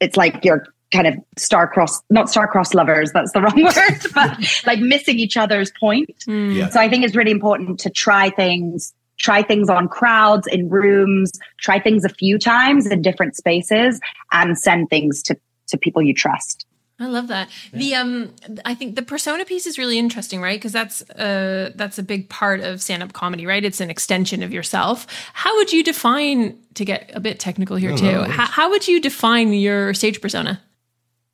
it's 0.00 0.16
like 0.16 0.44
you're 0.44 0.66
kind 0.92 1.06
of 1.06 1.14
star-crossed, 1.36 2.02
not 2.10 2.30
star-crossed 2.30 2.74
lovers, 2.74 3.12
that's 3.12 3.32
the 3.32 3.40
wrong 3.42 3.62
word, 3.62 4.12
but 4.14 4.38
like 4.66 4.80
missing 4.80 5.18
each 5.18 5.36
other's 5.36 5.70
point. 5.78 6.24
Mm. 6.26 6.54
Yeah. 6.54 6.68
So 6.68 6.80
I 6.80 6.88
think 6.88 7.04
it's 7.04 7.14
really 7.14 7.30
important 7.30 7.78
to 7.80 7.90
try 7.90 8.30
things 8.30 8.94
try 9.18 9.42
things 9.42 9.68
on 9.68 9.88
crowds 9.88 10.46
in 10.46 10.68
rooms 10.68 11.32
try 11.60 11.80
things 11.80 12.04
a 12.04 12.08
few 12.08 12.38
times 12.38 12.86
in 12.86 13.02
different 13.02 13.34
spaces 13.34 14.00
and 14.30 14.56
send 14.56 14.88
things 14.90 15.24
to 15.24 15.36
to 15.66 15.76
people 15.76 16.00
you 16.00 16.14
trust 16.14 16.67
I 17.00 17.06
love 17.06 17.28
that. 17.28 17.48
Yeah. 17.72 17.78
The 17.78 17.94
um 17.94 18.34
I 18.64 18.74
think 18.74 18.96
the 18.96 19.02
persona 19.02 19.44
piece 19.44 19.66
is 19.66 19.78
really 19.78 19.98
interesting, 19.98 20.40
right? 20.40 20.58
Because 20.58 20.72
that's 20.72 21.08
uh 21.10 21.70
that's 21.76 21.98
a 21.98 22.02
big 22.02 22.28
part 22.28 22.60
of 22.60 22.82
stand-up 22.82 23.12
comedy, 23.12 23.46
right? 23.46 23.64
It's 23.64 23.80
an 23.80 23.88
extension 23.88 24.42
of 24.42 24.52
yourself. 24.52 25.06
How 25.32 25.54
would 25.56 25.72
you 25.72 25.84
define 25.84 26.58
to 26.74 26.84
get 26.84 27.10
a 27.14 27.20
bit 27.20 27.38
technical 27.38 27.76
here 27.76 27.90
no, 27.90 27.96
too? 27.96 28.12
No, 28.12 28.24
how, 28.24 28.46
how 28.46 28.70
would 28.70 28.88
you 28.88 29.00
define 29.00 29.52
your 29.52 29.94
stage 29.94 30.20
persona? 30.20 30.60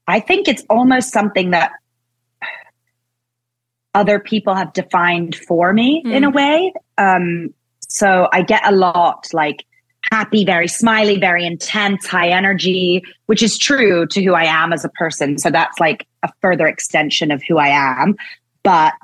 I 0.06 0.20
think 0.20 0.48
it's 0.48 0.64
almost 0.68 1.12
something 1.12 1.50
that 1.52 1.72
other 3.94 4.18
people 4.18 4.54
have 4.54 4.72
defined 4.74 5.34
for 5.34 5.72
me 5.72 6.02
mm. 6.04 6.12
in 6.12 6.24
a 6.24 6.30
way. 6.30 6.74
Um 6.98 7.54
so 7.88 8.28
I 8.32 8.42
get 8.42 8.66
a 8.66 8.72
lot 8.72 9.28
like 9.32 9.64
happy, 10.10 10.44
very 10.44 10.68
smiley, 10.68 11.18
very 11.18 11.46
intense, 11.46 12.06
high 12.06 12.28
energy, 12.28 13.02
which 13.26 13.42
is 13.42 13.58
true 13.58 14.06
to 14.08 14.22
who 14.22 14.34
I 14.34 14.44
am 14.44 14.72
as 14.72 14.84
a 14.84 14.88
person. 14.90 15.38
So 15.38 15.50
that's 15.50 15.78
like 15.78 16.06
a 16.22 16.28
further 16.40 16.66
extension 16.66 17.30
of 17.30 17.42
who 17.46 17.58
I 17.58 17.68
am. 17.68 18.16
But 18.62 18.94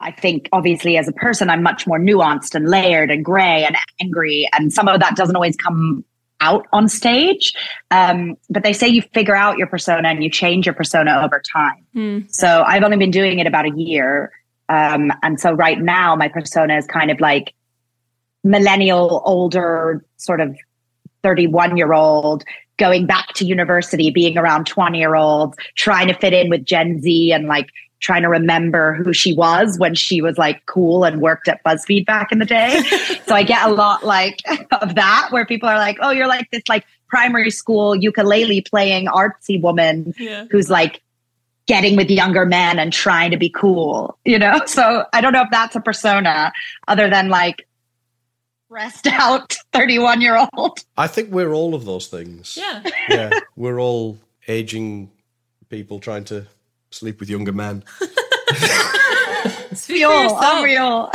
I 0.00 0.12
think 0.12 0.48
obviously 0.52 0.96
as 0.96 1.08
a 1.08 1.12
person, 1.12 1.50
I'm 1.50 1.62
much 1.62 1.86
more 1.86 1.98
nuanced 1.98 2.54
and 2.54 2.68
layered 2.68 3.10
and 3.10 3.24
gray 3.24 3.64
and 3.64 3.76
angry. 4.00 4.48
And 4.52 4.72
some 4.72 4.88
of 4.88 5.00
that 5.00 5.16
doesn't 5.16 5.34
always 5.34 5.56
come 5.56 6.04
out 6.40 6.66
on 6.72 6.88
stage. 6.88 7.52
Um, 7.90 8.36
but 8.48 8.62
they 8.62 8.72
say 8.72 8.86
you 8.86 9.02
figure 9.02 9.34
out 9.34 9.58
your 9.58 9.66
persona 9.66 10.08
and 10.08 10.22
you 10.22 10.30
change 10.30 10.66
your 10.66 10.74
persona 10.74 11.20
over 11.24 11.42
time. 11.52 11.84
Mm. 11.96 12.26
So 12.30 12.62
I've 12.64 12.84
only 12.84 12.96
been 12.96 13.10
doing 13.10 13.40
it 13.40 13.46
about 13.46 13.66
a 13.66 13.72
year. 13.76 14.30
Um, 14.68 15.12
and 15.22 15.40
so 15.40 15.52
right 15.52 15.80
now 15.80 16.14
my 16.14 16.28
persona 16.28 16.76
is 16.76 16.86
kind 16.86 17.10
of 17.10 17.20
like 17.20 17.54
millennial, 18.44 19.22
older, 19.24 20.04
sort 20.16 20.40
of 20.40 20.56
31 21.22 21.76
year 21.76 21.92
old 21.92 22.44
going 22.78 23.06
back 23.06 23.32
to 23.34 23.44
university, 23.44 24.10
being 24.10 24.38
around 24.38 24.66
20 24.66 24.98
year 24.98 25.16
olds, 25.16 25.56
trying 25.74 26.08
to 26.08 26.14
fit 26.14 26.32
in 26.32 26.48
with 26.48 26.64
Gen 26.64 27.00
Z 27.00 27.32
and 27.32 27.46
like 27.46 27.70
trying 28.00 28.22
to 28.22 28.28
remember 28.28 28.94
who 28.94 29.12
she 29.12 29.34
was 29.34 29.78
when 29.78 29.94
she 29.94 30.22
was 30.22 30.38
like 30.38 30.64
cool 30.66 31.04
and 31.04 31.20
worked 31.20 31.48
at 31.48 31.62
BuzzFeed 31.64 32.06
back 32.06 32.30
in 32.30 32.38
the 32.38 32.44
day. 32.44 32.80
so 33.26 33.34
I 33.34 33.42
get 33.42 33.68
a 33.68 33.72
lot 33.72 34.04
like 34.04 34.40
of 34.80 34.94
that 34.94 35.28
where 35.30 35.44
people 35.44 35.68
are 35.68 35.78
like, 35.78 35.98
oh, 36.00 36.10
you're 36.10 36.28
like 36.28 36.48
this 36.50 36.62
like 36.68 36.84
primary 37.08 37.50
school 37.50 37.96
ukulele 37.96 38.60
playing 38.60 39.06
artsy 39.06 39.60
woman 39.60 40.14
yeah. 40.18 40.44
who's 40.50 40.70
like 40.70 41.02
getting 41.66 41.96
with 41.96 42.10
younger 42.10 42.46
men 42.46 42.78
and 42.78 42.92
trying 42.92 43.30
to 43.30 43.36
be 43.36 43.50
cool, 43.50 44.18
you 44.24 44.38
know? 44.38 44.60
So 44.66 45.04
I 45.12 45.20
don't 45.20 45.32
know 45.32 45.42
if 45.42 45.50
that's 45.50 45.76
a 45.76 45.80
persona 45.80 46.52
other 46.86 47.10
than 47.10 47.28
like 47.28 47.67
stressed 48.68 49.06
out 49.12 49.56
31 49.72 50.20
year 50.20 50.46
old. 50.52 50.84
I 50.96 51.06
think 51.06 51.30
we're 51.30 51.52
all 51.52 51.74
of 51.74 51.84
those 51.84 52.06
things. 52.06 52.56
Yeah. 52.56 52.82
Yeah. 53.08 53.30
We're 53.56 53.80
all 53.80 54.18
aging 54.48 55.10
people 55.70 55.98
trying 55.98 56.24
to 56.24 56.46
sleep 56.90 57.20
with 57.20 57.30
younger 57.30 57.52
men. 57.52 57.82
it's 59.70 59.88
real, 59.88 60.10
unreal. 60.12 61.10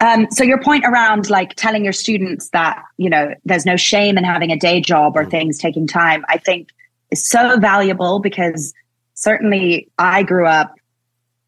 um, 0.00 0.26
so 0.32 0.42
your 0.42 0.60
point 0.60 0.84
around 0.84 1.30
like 1.30 1.54
telling 1.54 1.84
your 1.84 1.92
students 1.92 2.48
that, 2.48 2.82
you 2.96 3.08
know, 3.08 3.34
there's 3.44 3.64
no 3.64 3.76
shame 3.76 4.18
in 4.18 4.24
having 4.24 4.50
a 4.50 4.58
day 4.58 4.80
job 4.80 5.16
or 5.16 5.24
mm. 5.24 5.30
things 5.30 5.58
taking 5.58 5.86
time, 5.86 6.24
I 6.28 6.38
think 6.38 6.70
is 7.12 7.24
so 7.24 7.56
valuable 7.60 8.18
because 8.18 8.74
certainly 9.14 9.88
I 9.96 10.24
grew 10.24 10.46
up 10.46 10.74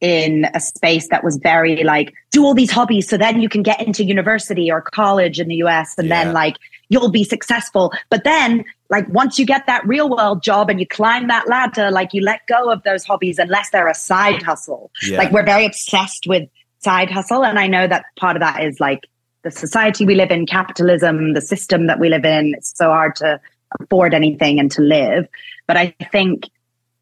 in 0.01 0.47
a 0.55 0.61
space 0.61 1.09
that 1.09 1.23
was 1.23 1.37
very 1.37 1.85
like 1.85 2.15
do 2.31 2.45
all 2.45 2.55
these 2.55 2.71
hobbies 2.71 3.07
so 3.09 3.19
then 3.19 3.41
you 3.41 3.49
can 3.49 3.63
get 3.63 3.81
into 3.87 4.03
university 4.03 4.71
or 4.71 4.81
college 4.81 5.39
in 5.39 5.49
the 5.49 5.57
US 5.57 5.99
and 5.99 6.09
yeah. 6.09 6.25
then 6.25 6.33
like 6.33 6.57
you'll 6.89 7.11
be 7.11 7.23
successful 7.23 7.93
but 8.09 8.25
then 8.25 8.65
like 8.89 9.07
once 9.11 9.39
you 9.39 9.45
get 9.45 9.67
that 9.67 9.87
real 9.87 10.09
world 10.09 10.43
job 10.43 10.71
and 10.71 10.81
you 10.81 10.87
climb 10.87 11.29
that 11.29 11.47
ladder 11.49 11.91
like 11.91 12.15
you 12.15 12.23
let 12.23 12.41
go 12.47 12.71
of 12.71 12.83
those 12.83 13.05
hobbies 13.05 13.39
unless 13.39 13.71
they're 13.71 13.89
a 13.89 13.95
side 13.95 14.43
hustle 14.43 14.91
yeah. 15.03 15.19
like 15.19 15.31
we're 15.33 15.45
very 15.45 15.67
obsessed 15.67 16.27
with 16.27 16.49
side 16.79 17.11
hustle 17.11 17.45
and 17.45 17.59
I 17.59 17.67
know 17.67 17.87
that 17.87 18.07
part 18.19 18.37
of 18.37 18.41
that 18.41 18.65
is 18.65 18.81
like 18.81 19.01
the 19.43 19.51
society 19.51 20.07
we 20.07 20.15
live 20.15 20.31
in 20.31 20.47
capitalism 20.47 21.35
the 21.35 21.43
system 21.43 21.89
that 21.89 22.01
we 22.01 22.09
live 22.09 22.25
in 22.25 22.55
it's 22.57 22.73
so 22.75 22.87
hard 22.87 23.17
to 23.17 23.39
afford 23.81 24.15
anything 24.15 24.59
and 24.59 24.71
to 24.73 24.81
live 24.81 25.29
but 25.67 25.77
I 25.77 25.95
think 26.11 26.49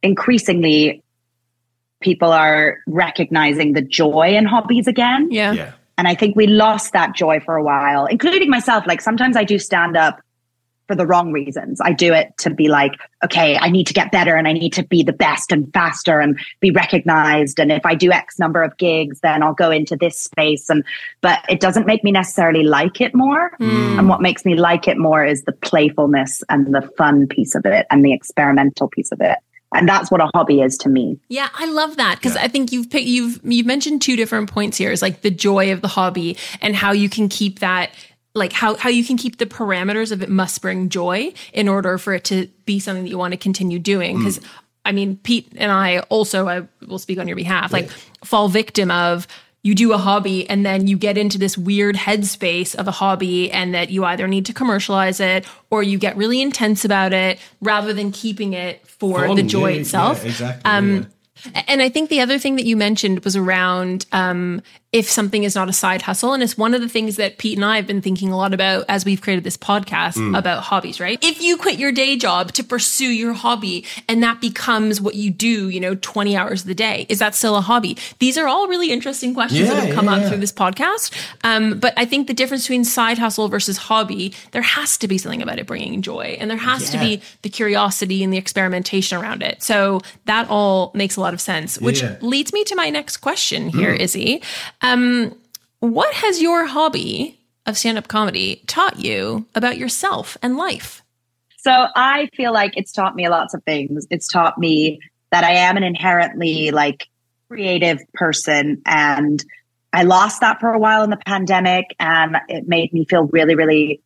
increasingly 0.02 1.02
people 2.00 2.33
are 2.33 2.78
recognizing 2.87 3.73
the 3.73 3.83
joy 3.83 4.35
in 4.35 4.45
hobbies 4.45 4.87
again. 4.87 5.28
Yeah. 5.31 5.52
yeah. 5.52 5.73
And 5.97 6.07
I 6.07 6.14
think 6.14 6.37
we 6.37 6.47
lost 6.47 6.93
that 6.93 7.14
joy 7.14 7.40
for 7.40 7.57
a 7.57 7.62
while, 7.62 8.07
including 8.07 8.50
myself. 8.50 8.87
Like 8.87 9.00
sometimes 9.00 9.37
I 9.37 9.45
do 9.45 9.59
stand 9.59 9.97
up 9.97 10.21
for 10.88 10.95
the 10.95 11.07
wrong 11.07 11.33
reasons. 11.33 11.81
I 11.83 11.93
do 11.93 12.14
it 12.14 12.33
to 12.38 12.50
be 12.50 12.69
like, 12.69 12.93
okay, 13.23 13.59
I 13.59 13.69
need 13.69 13.87
to 13.88 13.93
get 13.93 14.11
better 14.11 14.35
and 14.35 14.49
I 14.49 14.55
need 14.55 14.73
to 14.73 14.83
be 14.83 15.02
the 15.02 15.12
best 15.12 15.52
and 15.52 15.71
faster 15.75 16.19
and 16.19 16.38
be 16.61 16.71
recognized. 16.71 17.61
And 17.61 17.71
if 17.71 17.85
I 17.85 17.95
do 17.95 18.11
X 18.11 18.38
number 18.38 18.62
of 18.62 18.76
gigs, 18.78 19.21
then 19.21 19.43
I'll 19.43 19.55
go 19.55 19.71
into 19.71 19.97
this 19.97 20.19
space. 20.19 20.71
And, 20.71 20.83
but 21.21 21.40
it 21.49 21.61
doesn't 21.61 21.87
make 21.87 22.02
me 22.05 22.11
necessarily 22.11 22.62
like 22.62 23.02
it 23.02 23.14
more. 23.14 23.50
Mm. 23.61 23.99
And 23.99 24.09
what 24.09 24.23
makes 24.23 24.47
me 24.47 24.55
like 24.55 24.88
it 24.88 24.97
more 24.97 25.25
is 25.25 25.43
the 25.43 25.52
playfulness 25.52 26.43
and 26.49 26.75
the 26.75 26.90
fun 26.97 27.26
piece 27.26 27.55
of 27.55 27.67
it 27.67 27.87
and 27.90 28.02
the 28.02 28.14
experimental 28.14 28.88
piece 28.88 29.12
of 29.12 29.21
it 29.21 29.37
and 29.75 29.89
that's 29.89 30.11
what 30.11 30.21
a 30.21 30.31
hobby 30.35 30.61
is 30.61 30.77
to 30.79 30.89
me. 30.89 31.19
Yeah, 31.29 31.49
I 31.55 31.67
love 31.67 31.97
that 31.97 32.17
because 32.17 32.35
yeah. 32.35 32.43
I 32.43 32.49
think 32.49 32.73
you've 32.73 32.93
you've 32.95 33.41
you've 33.45 33.67
mentioned 33.67 34.03
two 34.03 34.17
different 34.17 34.51
points 34.51 34.77
here. 34.77 34.91
Is 34.91 35.03
like 35.03 35.21
the 35.23 35.31
joy 35.31 35.73
of 35.73 35.83
the 35.83 35.89
hobby 35.89 36.37
and 36.61 36.75
how 36.75 36.93
you 36.93 37.09
can 37.09 37.29
keep 37.29 37.59
that 37.59 37.91
like 38.35 38.53
how 38.53 38.77
how 38.77 38.89
you 38.89 39.05
can 39.05 39.17
keep 39.17 39.39
the 39.39 39.47
parameters 39.47 40.13
of 40.13 40.23
it 40.23 40.29
must 40.31 40.63
bring 40.63 40.89
joy 40.89 41.33
in 41.53 41.69
order 41.69 41.99
for 41.99 42.15
it 42.15 42.25
to 42.25 42.49
be 42.65 42.81
something 42.81 43.05
that 43.05 43.11
you 43.11 43.19
want 43.19 43.33
to 43.33 43.39
continue 43.39 43.79
doing 43.79 44.19
because 44.19 44.39
mm. 44.39 44.47
I 44.85 44.93
mean 44.93 45.17
Pete 45.19 45.53
and 45.57 45.71
I 45.71 45.99
also 46.01 46.49
I 46.49 46.67
will 46.87 46.99
speak 46.99 47.19
on 47.19 47.27
your 47.27 47.37
behalf 47.37 47.73
like 47.73 47.91
fall 48.25 48.49
victim 48.49 48.91
of 48.91 49.27
you 49.69 49.75
do 49.75 49.93
a 49.93 49.99
hobby 49.99 50.49
and 50.49 50.65
then 50.65 50.87
you 50.87 50.97
get 50.97 51.19
into 51.19 51.37
this 51.37 51.59
weird 51.59 51.95
headspace 51.95 52.75
of 52.75 52.89
a 52.89 52.91
hobby 52.91 53.53
and 53.53 53.75
that 53.75 53.91
you 53.91 54.03
either 54.03 54.27
need 54.27 54.47
to 54.47 54.55
commercialize 54.55 55.21
it 55.21 55.45
or 55.69 55.83
you 55.83 55.99
get 55.99 56.17
really 56.17 56.41
intense 56.41 56.87
about 56.87 57.13
it 57.13 57.39
rather 57.61 57.93
than 57.93 58.11
keeping 58.11 58.55
it 58.55 58.87
for 58.87 59.27
Fun, 59.27 59.37
the 59.37 59.43
joy 59.43 59.73
yeah, 59.73 59.81
itself. 59.81 60.23
Yeah, 60.23 60.31
exactly. 60.31 60.63
Um, 60.65 60.97
yeah. 61.53 61.65
And 61.69 61.83
I 61.83 61.91
think 61.91 62.09
the 62.09 62.23
other 62.23 62.39
thing 62.39 62.57
that 62.57 62.65
you 62.65 62.79
mentioned 62.79 63.23
was 63.25 63.37
around 63.37 64.07
um, 64.11 64.63
if 64.90 65.09
something 65.09 65.45
is 65.45 65.54
not 65.54 65.68
a 65.68 65.73
side 65.73 66.02
hustle. 66.02 66.33
And 66.33 66.42
it's 66.42 66.57
one 66.57 66.73
of 66.73 66.80
the 66.80 66.88
things 66.88 67.16
that 67.16 67.37
Pete 67.37 67.59
and 67.59 67.64
I 67.64 67.76
have 67.76 67.87
been 67.87 68.00
thinking 68.00 68.30
a 68.30 68.37
lot 68.37 68.54
about 68.54 68.87
as 68.88 69.04
we've 69.04 69.21
created 69.21 69.45
this 69.45 69.57
podcast 69.57 70.16
mm. 70.16 70.37
about 70.37 70.62
hobbies, 70.62 70.99
right? 70.99 71.23
If 71.23 71.42
you 71.42 71.59
quit 71.59 71.78
your 71.78 71.92
day 71.92 72.16
job 72.16 72.52
to 72.52 72.64
pursue 72.64 73.11
your 73.11 73.35
hobby 73.35 73.85
and 74.09 74.23
that 74.23 74.40
becomes 74.40 74.99
what 74.99 75.14
you 75.14 75.30
do, 75.30 75.68
you 75.68 75.78
know, 75.78 75.95
20 75.97 76.37
hours 76.37 76.62
of 76.62 76.68
the 76.68 76.75
day, 76.75 77.04
is 77.11 77.18
that 77.18 77.35
still 77.35 77.57
a 77.57 77.61
hobby? 77.61 77.99
These 78.18 78.38
are 78.38 78.49
all 78.49 78.66
really 78.66 78.90
interesting 78.90 79.35
questions 79.35 79.68
yeah, 79.68 79.75
that 79.75 79.87
have 79.88 79.95
come 79.95 80.07
yeah, 80.07 80.12
up 80.12 80.23
yeah. 80.23 80.28
through 80.30 80.38
this 80.38 80.52
podcast. 80.52 81.14
Um, 81.45 81.78
but 81.78 81.92
I 81.99 82.07
think 82.07 82.26
the 82.26 82.35
difference 82.35 82.64
between 82.64 82.85
side 82.85 83.18
hustle 83.18 83.49
versus 83.49 83.76
hobby, 83.76 84.33
there 84.52 84.62
has 84.62 84.97
to 84.99 85.09
be 85.09 85.18
something 85.18 85.42
about 85.42 85.59
it 85.59 85.66
bringing 85.66 86.00
joy 86.00 86.38
and 86.40 86.50
there 86.50 86.57
has 86.57 86.90
to 86.90 86.99
be 86.99 87.21
the 87.42 87.50
curiosity 87.50 88.25
and 88.25 88.33
the 88.33 88.38
experimentation 88.38 89.18
around 89.18 89.42
it. 89.42 89.62
So 89.62 90.00
that 90.25 90.49
all 90.49 90.92
makes 90.95 91.16
a 91.16 91.21
lot 91.21 91.35
of 91.35 91.42
sense, 91.42 91.78
which 91.78 92.02
leads 92.23 92.54
me 92.54 92.64
to 92.64 92.75
my 92.75 92.88
next 92.88 93.18
question 93.18 93.68
here, 93.68 93.95
mm. 93.95 94.00
Izzy. 94.00 94.42
Um, 94.80 95.37
what 95.80 96.12
has 96.14 96.40
your 96.40 96.66
hobby 96.66 97.38
of 97.66 97.76
stand 97.76 97.99
up 97.99 98.08
comedy 98.08 98.62
taught 98.66 98.99
you 98.99 99.47
about 99.54 99.78
yourself 99.78 100.37
and 100.42 100.56
life? 100.56 101.02
So 101.58 101.87
I 101.94 102.28
feel 102.35 102.52
like 102.52 102.76
it's 102.76 102.92
taught 102.92 103.14
me 103.14 103.28
lots 103.28 103.52
of 103.52 103.62
things. 103.64 104.06
It's 104.11 104.28
taught 104.28 104.58
me 104.58 105.00
that 105.30 105.44
I 105.44 105.50
am 105.52 105.76
an 105.76 105.82
inherently 105.82 106.70
like 106.70 107.06
creative 107.49 107.99
person 108.14 108.80
and 108.87 109.44
I 109.92 110.02
lost 110.04 110.40
that 110.40 110.61
for 110.61 110.73
a 110.73 110.78
while 110.78 111.02
in 111.02 111.11
the 111.11 111.16
pandemic 111.16 111.94
and 111.99 112.37
it 112.49 112.68
made 112.68 112.92
me 112.92 113.04
feel 113.04 113.25
really, 113.25 113.54
really 113.54 114.00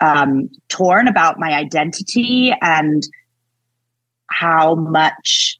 um, 0.00 0.50
torn 0.68 1.08
about 1.08 1.38
my 1.38 1.52
identity 1.52 2.52
and 2.60 3.06
how 4.28 4.74
much 4.74 5.59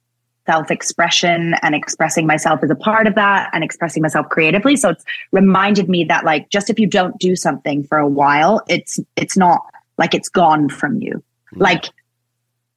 self 0.51 0.71
expression 0.73 1.55
and 1.63 1.77
expressing 1.77 2.27
myself 2.27 2.65
is 2.65 2.71
a 2.71 2.75
part 2.75 3.07
of 3.07 3.15
that 3.15 3.49
and 3.53 3.63
expressing 3.63 4.03
myself 4.03 4.29
creatively. 4.31 4.75
So 4.75 4.89
it's 4.89 5.05
reminded 5.31 5.89
me 5.89 6.03
that 6.05 6.25
like 6.25 6.51
just 6.51 6.69
if 6.71 6.81
you 6.81 6.89
don't 6.89 7.17
do 7.21 7.37
something 7.37 7.85
for 7.85 7.99
a 7.99 8.09
while, 8.09 8.61
it's 8.69 8.99
it's 9.15 9.37
not 9.37 9.61
like 9.97 10.13
it's 10.13 10.29
gone 10.29 10.69
from 10.69 11.01
you. 11.01 11.23
Mm-hmm. 11.53 11.63
Like 11.63 11.85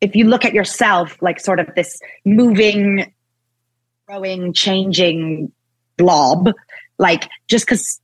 if 0.02 0.16
you 0.16 0.26
look 0.26 0.46
at 0.46 0.54
yourself 0.54 1.20
like 1.20 1.40
sort 1.40 1.60
of 1.60 1.74
this 1.76 2.00
moving, 2.26 3.12
growing, 4.08 4.54
changing 4.54 5.52
blob, 5.98 6.52
like 7.00 7.28
just 7.48 7.66
because 7.66 8.00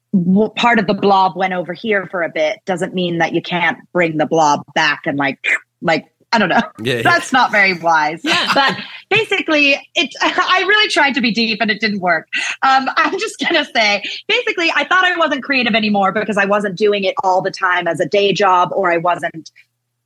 part 0.55 0.79
of 0.79 0.87
the 0.87 0.95
blob 0.95 1.35
went 1.35 1.53
over 1.53 1.73
here 1.73 2.07
for 2.07 2.23
a 2.23 2.29
bit 2.29 2.57
doesn't 2.65 2.95
mean 2.95 3.19
that 3.19 3.35
you 3.35 3.41
can't 3.43 3.77
bring 3.93 4.17
the 4.17 4.25
blob 4.25 4.63
back 4.73 5.01
and 5.05 5.19
like 5.19 5.45
like 5.83 6.11
I 6.31 6.37
don't 6.37 6.49
know. 6.49 6.61
Yeah, 6.81 7.01
That's 7.03 7.31
not 7.31 7.51
very 7.51 7.73
wise. 7.73 8.21
Yeah. 8.23 8.51
But 8.53 8.77
basically, 9.09 9.77
it. 9.95 10.13
I 10.21 10.63
really 10.67 10.89
tried 10.89 11.13
to 11.13 11.21
be 11.21 11.31
deep 11.31 11.59
and 11.61 11.69
it 11.71 11.79
didn't 11.79 11.99
work. 11.99 12.27
Um, 12.61 12.89
I'm 12.97 13.17
just 13.19 13.39
gonna 13.39 13.65
say, 13.65 14.03
basically, 14.27 14.71
I 14.75 14.85
thought 14.85 15.05
I 15.05 15.17
wasn't 15.17 15.43
creative 15.43 15.75
anymore 15.75 16.11
because 16.11 16.37
I 16.37 16.45
wasn't 16.45 16.75
doing 16.75 17.03
it 17.03 17.15
all 17.23 17.41
the 17.41 17.51
time 17.51 17.87
as 17.87 17.99
a 17.99 18.05
day 18.05 18.33
job, 18.33 18.69
or 18.73 18.91
I 18.91 18.97
wasn't, 18.97 19.51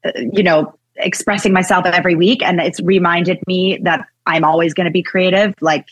uh, 0.06 0.12
you 0.32 0.44
know, 0.44 0.76
expressing 0.96 1.54
myself 1.54 1.86
every 1.86 2.16
week. 2.16 2.44
And 2.44 2.60
it's 2.60 2.80
reminded 2.82 3.40
me 3.48 3.80
that 3.84 4.06
I'm 4.26 4.44
always 4.44 4.74
going 4.74 4.86
to 4.86 4.92
be 4.92 5.04
creative. 5.04 5.54
Like 5.62 5.88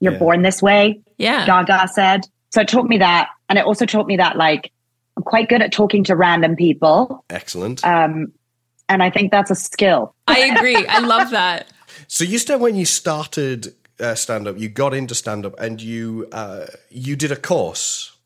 you're 0.00 0.12
yeah. 0.12 0.18
born 0.18 0.42
this 0.42 0.62
way. 0.62 1.00
Yeah. 1.18 1.46
Gaga 1.46 1.88
said. 1.88 2.26
So 2.50 2.62
it 2.62 2.68
taught 2.68 2.86
me 2.86 2.98
that. 2.98 3.28
And 3.48 3.58
it 3.58 3.64
also 3.64 3.86
taught 3.86 4.06
me 4.06 4.16
that 4.16 4.36
like 4.36 4.72
I'm 5.16 5.22
quite 5.22 5.48
good 5.48 5.62
at 5.62 5.72
talking 5.72 6.04
to 6.04 6.16
random 6.16 6.56
people. 6.56 7.24
Excellent. 7.30 7.84
Um, 7.84 8.32
and 8.88 9.02
I 9.02 9.10
think 9.10 9.30
that's 9.30 9.50
a 9.50 9.54
skill. 9.54 10.14
I 10.26 10.40
agree. 10.56 10.86
I 10.86 10.98
love 10.98 11.30
that. 11.30 11.69
So 12.12 12.24
you 12.24 12.38
said 12.38 12.56
when 12.56 12.74
you 12.74 12.86
started 12.86 13.72
uh, 14.00 14.16
stand 14.16 14.48
up, 14.48 14.58
you 14.58 14.68
got 14.68 14.92
into 14.94 15.14
stand 15.14 15.46
up 15.46 15.54
and 15.60 15.80
you 15.80 16.26
uh, 16.32 16.66
you 16.88 17.14
did 17.14 17.30
a 17.30 17.36
course. 17.36 18.16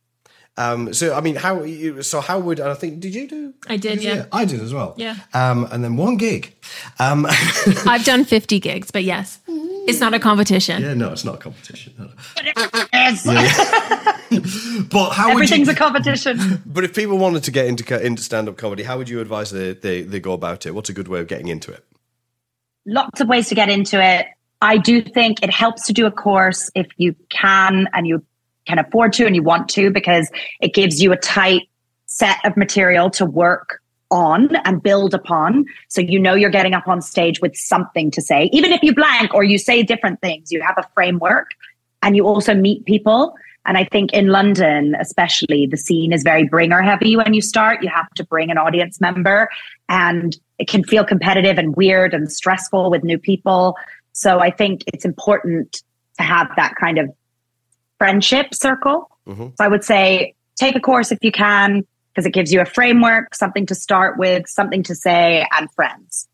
Um, 0.56 0.94
so 0.94 1.14
I 1.14 1.20
mean, 1.20 1.36
how? 1.36 1.66
So 2.00 2.22
how 2.22 2.38
would 2.38 2.60
I 2.60 2.72
think? 2.72 3.00
Did 3.00 3.14
you 3.14 3.28
do? 3.28 3.52
I 3.68 3.76
did. 3.76 4.02
Yeah. 4.02 4.14
yeah. 4.14 4.26
I 4.32 4.46
did 4.46 4.60
as 4.62 4.72
well. 4.72 4.94
Yeah. 4.96 5.16
Um, 5.34 5.68
and 5.70 5.84
then 5.84 5.96
one 5.98 6.16
gig. 6.16 6.54
Um, 6.98 7.26
I've 7.86 8.06
done 8.06 8.24
fifty 8.24 8.58
gigs, 8.58 8.90
but 8.90 9.04
yes. 9.04 9.38
It's 9.86 10.00
not 10.00 10.14
a 10.14 10.18
competition. 10.18 10.82
Yeah, 10.82 10.94
no, 10.94 11.12
it's 11.12 11.26
not 11.26 11.34
a 11.34 11.38
competition. 11.38 11.92
No. 11.98 12.08
But 12.36 12.46
it 12.46 12.88
is. 13.12 13.26
Yeah. 13.26 14.84
but 14.90 15.10
how 15.10 15.30
Everything's 15.30 15.66
you, 15.66 15.74
a 15.74 15.76
competition. 15.76 16.62
But 16.64 16.84
if 16.84 16.94
people 16.94 17.18
wanted 17.18 17.44
to 17.44 17.50
get 17.50 17.66
into 17.66 17.84
into 18.02 18.22
stand 18.22 18.48
up 18.48 18.56
comedy, 18.56 18.84
how 18.84 18.96
would 18.96 19.10
you 19.10 19.20
advise 19.20 19.50
they, 19.50 19.74
they 19.74 20.00
they 20.00 20.20
go 20.20 20.32
about 20.32 20.64
it? 20.64 20.74
What's 20.74 20.88
a 20.88 20.94
good 20.94 21.08
way 21.08 21.20
of 21.20 21.28
getting 21.28 21.48
into 21.48 21.70
it? 21.70 21.84
Lots 22.86 23.20
of 23.20 23.28
ways 23.28 23.48
to 23.48 23.54
get 23.54 23.68
into 23.68 24.02
it. 24.02 24.26
I 24.60 24.78
do 24.78 25.02
think 25.02 25.42
it 25.42 25.50
helps 25.50 25.86
to 25.86 25.92
do 25.92 26.06
a 26.06 26.10
course 26.10 26.70
if 26.74 26.86
you 26.96 27.14
can 27.28 27.88
and 27.92 28.06
you 28.06 28.24
can 28.66 28.78
afford 28.78 29.12
to 29.14 29.26
and 29.26 29.36
you 29.36 29.42
want 29.42 29.68
to 29.70 29.90
because 29.90 30.30
it 30.60 30.74
gives 30.74 31.02
you 31.02 31.12
a 31.12 31.16
tight 31.16 31.68
set 32.06 32.38
of 32.44 32.56
material 32.56 33.10
to 33.10 33.26
work 33.26 33.82
on 34.10 34.54
and 34.64 34.82
build 34.82 35.12
upon. 35.12 35.66
So 35.88 36.00
you 36.00 36.18
know 36.18 36.34
you're 36.34 36.50
getting 36.50 36.74
up 36.74 36.86
on 36.88 37.02
stage 37.02 37.40
with 37.40 37.56
something 37.56 38.10
to 38.12 38.22
say. 38.22 38.48
Even 38.52 38.72
if 38.72 38.82
you 38.82 38.94
blank 38.94 39.34
or 39.34 39.44
you 39.44 39.58
say 39.58 39.82
different 39.82 40.20
things, 40.20 40.52
you 40.52 40.62
have 40.62 40.76
a 40.78 40.88
framework 40.94 41.50
and 42.02 42.16
you 42.16 42.26
also 42.26 42.54
meet 42.54 42.84
people. 42.84 43.34
And 43.66 43.78
I 43.78 43.84
think 43.84 44.12
in 44.12 44.28
London, 44.28 44.94
especially, 45.00 45.66
the 45.66 45.76
scene 45.76 46.12
is 46.12 46.22
very 46.22 46.46
bringer 46.46 46.82
heavy 46.82 47.16
when 47.16 47.32
you 47.32 47.40
start. 47.40 47.82
You 47.82 47.88
have 47.88 48.10
to 48.10 48.24
bring 48.24 48.50
an 48.50 48.58
audience 48.58 49.00
member 49.00 49.48
and 49.88 50.36
it 50.58 50.68
can 50.68 50.84
feel 50.84 51.04
competitive 51.04 51.58
and 51.58 51.74
weird 51.74 52.14
and 52.14 52.30
stressful 52.30 52.90
with 52.90 53.04
new 53.04 53.18
people. 53.18 53.76
So 54.12 54.38
I 54.38 54.50
think 54.50 54.84
it's 54.86 55.04
important 55.04 55.82
to 56.18 56.22
have 56.22 56.48
that 56.56 56.74
kind 56.76 56.98
of 56.98 57.10
friendship 57.98 58.54
circle. 58.54 59.10
Mm-hmm. 59.26 59.48
So 59.56 59.64
I 59.64 59.68
would 59.68 59.84
say 59.84 60.34
take 60.56 60.76
a 60.76 60.80
course 60.80 61.10
if 61.10 61.18
you 61.22 61.32
can, 61.32 61.84
because 62.12 62.26
it 62.26 62.32
gives 62.32 62.52
you 62.52 62.60
a 62.60 62.66
framework, 62.66 63.34
something 63.34 63.66
to 63.66 63.74
start 63.74 64.18
with, 64.18 64.46
something 64.46 64.82
to 64.84 64.94
say, 64.94 65.46
and 65.52 65.72
friends. 65.72 66.28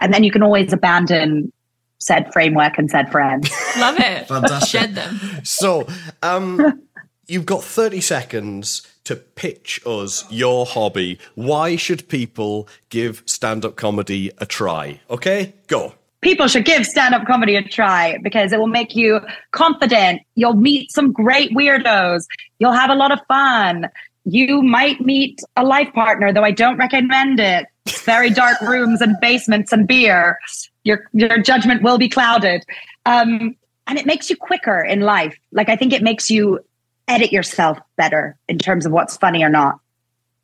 And 0.00 0.12
then 0.12 0.24
you 0.24 0.32
can 0.32 0.42
always 0.42 0.72
abandon 0.72 1.52
said 2.00 2.32
framework 2.32 2.78
and 2.78 2.90
said 2.90 3.10
friends. 3.10 3.50
Love 3.78 3.98
it. 3.98 4.26
Fantastic. 4.26 4.68
Shed 4.68 4.94
them. 4.94 5.20
So, 5.44 5.86
um, 6.22 6.82
you've 7.26 7.46
got 7.46 7.62
30 7.62 8.00
seconds 8.00 8.86
to 9.04 9.16
pitch 9.16 9.80
us 9.86 10.30
your 10.30 10.66
hobby. 10.66 11.18
Why 11.34 11.76
should 11.76 12.08
people 12.08 12.68
give 12.88 13.22
stand 13.26 13.64
up 13.64 13.76
comedy 13.76 14.30
a 14.38 14.46
try? 14.46 15.00
Okay, 15.08 15.54
go. 15.68 15.94
People 16.22 16.48
should 16.48 16.66
give 16.66 16.84
stand 16.84 17.14
up 17.14 17.26
comedy 17.26 17.56
a 17.56 17.62
try 17.62 18.18
because 18.22 18.52
it 18.52 18.58
will 18.58 18.66
make 18.66 18.94
you 18.94 19.20
confident. 19.52 20.20
You'll 20.34 20.54
meet 20.54 20.90
some 20.90 21.12
great 21.12 21.52
weirdos. 21.52 22.24
You'll 22.58 22.72
have 22.72 22.90
a 22.90 22.94
lot 22.94 23.10
of 23.10 23.20
fun 23.26 23.88
you 24.24 24.62
might 24.62 25.00
meet 25.00 25.40
a 25.56 25.64
life 25.64 25.92
partner, 25.94 26.32
though 26.32 26.44
I 26.44 26.50
don't 26.50 26.76
recommend 26.76 27.40
it. 27.40 27.66
Very 28.04 28.30
dark 28.30 28.60
rooms 28.60 29.00
and 29.00 29.16
basements 29.20 29.72
and 29.72 29.86
beer. 29.86 30.38
Your 30.84 31.08
your 31.12 31.38
judgment 31.38 31.82
will 31.82 31.98
be 31.98 32.08
clouded. 32.08 32.64
Um, 33.06 33.56
and 33.86 33.98
it 33.98 34.06
makes 34.06 34.30
you 34.30 34.36
quicker 34.36 34.80
in 34.80 35.00
life. 35.00 35.36
Like 35.52 35.68
I 35.68 35.76
think 35.76 35.92
it 35.92 36.02
makes 36.02 36.30
you 36.30 36.60
edit 37.08 37.32
yourself 37.32 37.78
better 37.96 38.36
in 38.48 38.58
terms 38.58 38.86
of 38.86 38.92
what's 38.92 39.16
funny 39.16 39.42
or 39.42 39.48
not. 39.50 39.80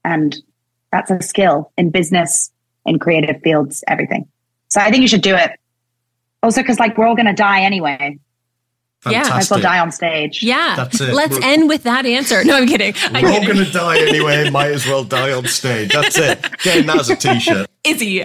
And 0.04 0.36
that's 0.90 1.10
a 1.10 1.22
skill 1.22 1.72
in 1.76 1.90
business, 1.90 2.50
in 2.84 2.98
creative 2.98 3.40
fields, 3.42 3.84
everything. 3.88 4.26
So 4.68 4.80
I 4.80 4.90
think 4.90 5.02
you 5.02 5.08
should 5.08 5.22
do 5.22 5.34
it. 5.34 5.52
Also, 6.42 6.60
because 6.60 6.78
like 6.78 6.98
we're 6.98 7.06
all 7.06 7.16
going 7.16 7.26
to 7.26 7.32
die 7.32 7.62
anyway. 7.62 8.18
Fantastic. 9.00 9.28
Yeah, 9.28 9.34
might 9.34 9.40
as 9.40 9.50
well 9.50 9.60
die 9.60 9.78
on 9.78 9.92
stage. 9.92 10.42
Yeah, 10.42 10.74
that's 10.76 11.00
it. 11.00 11.14
Let's 11.14 11.38
we're, 11.38 11.44
end 11.44 11.68
with 11.68 11.84
that 11.84 12.06
answer. 12.06 12.42
No, 12.44 12.56
I'm 12.56 12.66
kidding. 12.66 12.94
I'm 13.02 13.22
we're 13.22 13.30
all 13.30 13.44
going 13.44 13.64
to 13.64 13.70
die 13.70 13.98
anyway. 13.98 14.50
might 14.50 14.72
as 14.72 14.86
well 14.86 15.04
die 15.04 15.32
on 15.32 15.46
stage. 15.46 15.92
That's 15.92 16.18
it. 16.18 16.44
Getting 16.62 16.86
that 16.86 16.98
as 16.98 17.10
a 17.10 17.16
t-shirt. 17.16 17.68
Izzy, 17.84 18.24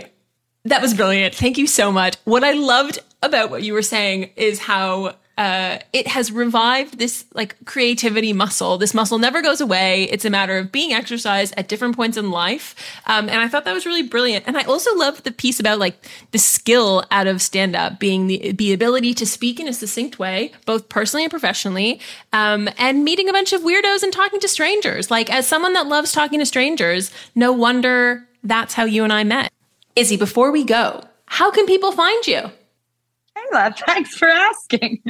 that 0.66 0.82
was 0.82 0.94
brilliant. 0.94 1.36
Thank 1.36 1.58
you 1.58 1.68
so 1.68 1.92
much. 1.92 2.18
What 2.26 2.44
I 2.44 2.54
loved 2.54 3.00
about 3.24 3.50
what 3.50 3.64
you 3.64 3.74
were 3.74 3.82
saying 3.82 4.32
is 4.36 4.60
how 4.60 5.16
uh, 5.38 5.80
it 5.92 6.08
has 6.08 6.32
revived 6.32 7.00
this 7.00 7.26
like 7.34 7.56
creativity 7.66 8.32
muscle. 8.32 8.78
This 8.78 8.94
muscle 8.94 9.18
never 9.18 9.42
goes 9.42 9.60
away. 9.60 10.04
It's 10.04 10.26
a 10.26 10.30
matter 10.30 10.58
of 10.58 10.72
being 10.72 10.94
exercised 10.94 11.54
at 11.58 11.68
different 11.68 11.96
points 11.96 12.16
in 12.16 12.30
life. 12.30 12.76
Um, 13.08 13.28
and 13.28 13.40
I 13.40 13.48
thought 13.48 13.66
that 13.66 13.74
was 13.74 13.86
really 13.86 14.04
brilliant. 14.04 14.46
And 14.46 14.56
I 14.56 14.64
also 14.64 14.96
loved 14.96 15.24
the 15.24 15.32
piece 15.32 15.60
about 15.60 15.80
like 15.80 16.06
the 16.32 16.38
skill 16.38 17.06
out 17.10 17.26
of 17.26 17.42
stand 17.42 17.76
up 17.76 18.00
being 18.00 18.28
the, 18.28 18.52
the 18.52 18.74
ability 18.74 19.16
to 19.16 19.26
speak 19.26 19.60
in 19.60 19.68
a 19.68 19.74
succinct 19.74 20.20
way, 20.20 20.52
both 20.66 20.90
personally 20.90 21.24
and 21.24 21.32
professionally, 21.32 22.00
um, 22.34 22.70
and 22.78 23.04
meeting 23.04 23.28
a 23.28 23.34
bunch 23.34 23.52
of 23.54 23.62
weirdos 23.62 24.04
and 24.04 24.14
talking 24.14 24.40
to 24.42 24.48
strangers. 24.48 25.10
Like, 25.10 25.32
as 25.32 25.48
someone 25.48 25.74
that 25.74 25.88
loves 25.88 26.12
talking 26.12 26.38
to 26.40 26.46
strangers, 26.46 27.10
no 27.34 27.52
wonder 27.52 28.28
that's 28.44 28.74
how 28.76 28.84
you 28.84 29.04
and 29.04 29.14
I 29.14 29.24
met. 29.24 29.52
Izzy, 29.96 30.16
before 30.16 30.52
we 30.52 30.64
go, 30.64 31.02
how 31.26 31.52
can 31.52 31.66
people 31.66 31.92
find 31.92 32.26
you? 32.26 32.50
Kayla, 33.38 33.78
thanks 33.86 34.16
for 34.18 34.28
asking. 34.28 35.02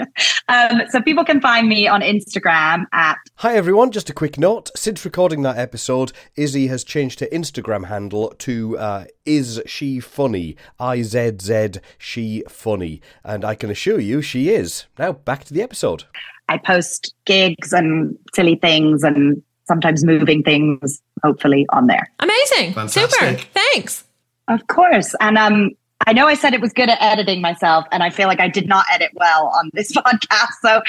Um, 0.48 0.82
so 0.90 1.02
people 1.02 1.24
can 1.24 1.40
find 1.40 1.68
me 1.68 1.88
on 1.88 2.02
Instagram 2.02 2.86
at. 2.92 3.18
Hi 3.36 3.56
everyone, 3.56 3.92
just 3.92 4.10
a 4.10 4.14
quick 4.14 4.38
note. 4.38 4.70
Since 4.76 5.06
recording 5.06 5.44
that 5.44 5.58
episode, 5.58 6.12
Izzy 6.36 6.68
has 6.68 6.84
changed 6.84 7.20
her 7.20 7.28
Instagram 7.28 7.88
handle 7.88 8.34
to 8.40 8.78
uh, 8.78 9.06
Is 9.26 9.62
She 9.66 10.00
Funny? 10.00 10.56
I 10.80 11.04
Z 11.04 11.34
Z 11.42 11.80
She 11.98 12.44
Funny. 12.50 13.02
And 13.24 13.46
I 13.46 13.56
can 13.56 13.70
assure 13.70 14.00
you 14.00 14.22
she 14.22 14.50
is. 14.50 14.86
Now 14.98 15.14
back 15.14 15.44
to 15.46 15.54
the 15.54 15.62
episode. 15.62 16.06
I 16.50 16.58
post 16.58 17.14
gigs 17.26 17.72
and 17.72 18.18
silly 18.34 18.56
things 18.56 19.04
and 19.04 19.42
sometimes 19.68 20.04
moving 20.04 20.44
things, 20.44 21.02
hopefully, 21.24 21.66
on 21.70 21.88
there. 21.88 22.12
Amazing. 22.20 22.74
Fantastic. 22.74 23.12
Super. 23.12 23.50
Thanks. 23.54 24.06
Of 24.52 24.68
course. 24.68 25.16
And 25.22 25.38
um, 25.38 25.72
I 26.08 26.14
know 26.14 26.28
I 26.28 26.34
said 26.34 26.54
it 26.54 26.62
was 26.62 26.74
good 26.74 26.90
at 26.90 27.02
editing 27.02 27.42
myself, 27.42 27.86
and 27.92 28.04
I 28.04 28.10
feel 28.10 28.28
like 28.28 28.40
I 28.40 28.50
did 28.50 28.68
not 28.68 28.86
edit 28.92 29.12
well 29.14 29.52
on 29.56 29.70
this 29.74 29.92
podcast. 29.94 30.52
So, 30.62 30.82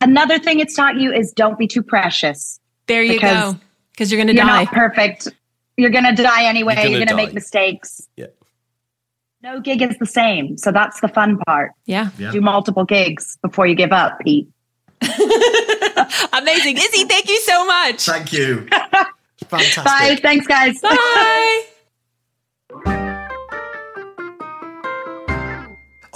another 0.00 0.38
thing 0.38 0.60
it's 0.60 0.74
taught 0.74 0.96
you 0.96 1.12
is 1.12 1.32
don't 1.32 1.58
be 1.58 1.66
too 1.66 1.82
precious. 1.82 2.60
There 2.86 3.02
you 3.02 3.20
go. 3.20 3.56
Because 3.92 4.10
you're 4.10 4.18
going 4.18 4.34
to 4.34 4.40
die. 4.42 4.64
Not 4.64 4.72
perfect. 4.72 5.28
You're 5.76 5.90
going 5.90 6.04
to 6.04 6.22
die 6.22 6.44
anyway. 6.44 6.74
You're 6.88 6.98
going 6.98 7.08
to 7.08 7.16
make 7.16 7.32
mistakes. 7.32 8.08
Yeah. 8.16 8.26
No 9.42 9.60
gig 9.60 9.82
is 9.82 9.96
the 9.98 10.06
same. 10.06 10.56
So 10.56 10.72
that's 10.72 11.00
the 11.00 11.08
fun 11.08 11.38
part. 11.46 11.72
Yeah. 11.84 12.10
yeah. 12.18 12.32
Do 12.32 12.40
multiple 12.40 12.84
gigs 12.84 13.36
before 13.42 13.66
you 13.66 13.74
give 13.74 13.92
up, 13.92 14.18
Pete. 14.20 14.48
Amazing. 15.02 16.78
Izzy, 16.78 17.04
thank 17.04 17.28
you 17.28 17.40
so 17.40 17.66
much. 17.66 18.06
Thank 18.06 18.32
you. 18.32 18.66
Fantastic. 19.48 19.84
Bye. 19.84 20.18
Thanks, 20.22 20.46
guys. 20.46 20.80
Bye. 20.80 21.64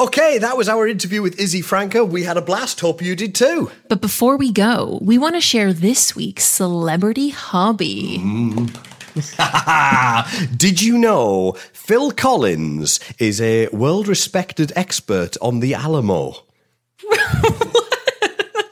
Okay, 0.00 0.38
that 0.38 0.56
was 0.56 0.68
our 0.68 0.86
interview 0.86 1.22
with 1.22 1.40
Izzy 1.40 1.60
Francke. 1.60 2.08
We 2.08 2.22
had 2.22 2.36
a 2.36 2.40
blast. 2.42 2.78
Hope 2.80 3.02
you 3.02 3.16
did 3.16 3.34
too. 3.34 3.70
But 3.88 4.00
before 4.00 4.36
we 4.36 4.52
go, 4.52 4.98
we 5.02 5.18
want 5.18 5.34
to 5.34 5.40
share 5.40 5.72
this 5.72 6.14
week's 6.14 6.44
celebrity 6.44 7.30
hobby. 7.30 8.18
Mm. 8.18 8.70
did 10.56 10.80
you 10.80 10.96
know 10.98 11.56
Phil 11.72 12.12
Collins 12.12 13.00
is 13.18 13.40
a 13.40 13.66
world 13.68 14.06
respected 14.06 14.72
expert 14.76 15.36
on 15.42 15.58
the 15.58 15.74
Alamo? 15.74 16.44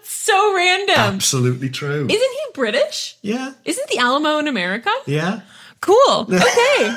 so 0.05 0.55
random. 0.55 0.95
Absolutely 0.97 1.71
true. 1.71 2.07
Isn't 2.09 2.11
he 2.33 2.41
British? 2.55 3.17
yeah. 3.23 3.53
Isn't 3.65 3.89
the 3.89 3.99
Alamo 3.99 4.39
in 4.39 4.47
America? 4.47 4.91
Yeah. 5.07 5.41
Cool. 5.81 6.29
Okay. 6.37 6.97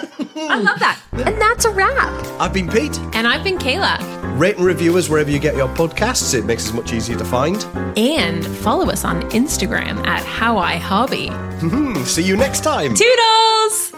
I 0.49 0.59
love 0.61 0.79
that. 0.79 0.99
And 1.13 1.39
that's 1.39 1.65
a 1.65 1.69
wrap. 1.71 2.25
I've 2.39 2.53
been 2.53 2.69
Pete. 2.69 2.97
And 3.13 3.27
I've 3.27 3.43
been 3.43 3.57
Kayla. 3.57 3.97
Rate 4.39 4.55
and 4.55 4.65
review 4.65 4.97
us 4.97 5.09
wherever 5.09 5.29
you 5.29 5.37
get 5.37 5.57
your 5.57 5.67
podcasts. 5.67 6.33
It 6.33 6.45
makes 6.45 6.69
us 6.69 6.73
much 6.73 6.93
easier 6.93 7.17
to 7.17 7.25
find. 7.25 7.61
And 7.97 8.45
follow 8.45 8.89
us 8.89 9.03
on 9.03 9.21
Instagram 9.31 10.07
at 10.07 10.23
How 10.23 10.57
I 10.57 10.77
Hobby. 10.77 11.27
Mm-hmm. 11.27 12.03
See 12.03 12.23
you 12.23 12.37
next 12.37 12.61
time. 12.61 12.95
Toodles! 12.95 13.91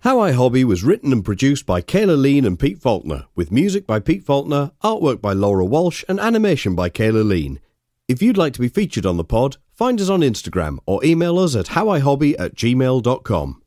How 0.00 0.18
I 0.18 0.32
Hobby 0.32 0.64
was 0.64 0.82
written 0.82 1.12
and 1.12 1.22
produced 1.22 1.66
by 1.66 1.82
Kayla 1.82 2.18
Lean 2.18 2.46
and 2.46 2.58
Pete 2.58 2.78
Falconer, 2.78 3.26
with 3.34 3.52
music 3.52 3.86
by 3.86 4.00
Pete 4.00 4.24
Falconer, 4.24 4.70
artwork 4.82 5.20
by 5.20 5.34
Laura 5.34 5.66
Walsh, 5.66 6.02
and 6.08 6.18
animation 6.18 6.74
by 6.74 6.88
Kayla 6.88 7.22
Lean. 7.22 7.60
If 8.08 8.22
you'd 8.22 8.38
like 8.38 8.54
to 8.54 8.60
be 8.60 8.68
featured 8.68 9.04
on 9.04 9.18
the 9.18 9.24
pod, 9.24 9.58
find 9.74 10.00
us 10.00 10.08
on 10.08 10.20
Instagram 10.20 10.78
or 10.86 11.04
email 11.04 11.38
us 11.38 11.54
at 11.54 11.66
howihobby 11.66 12.34
at 12.38 12.54
gmail.com. 12.54 13.59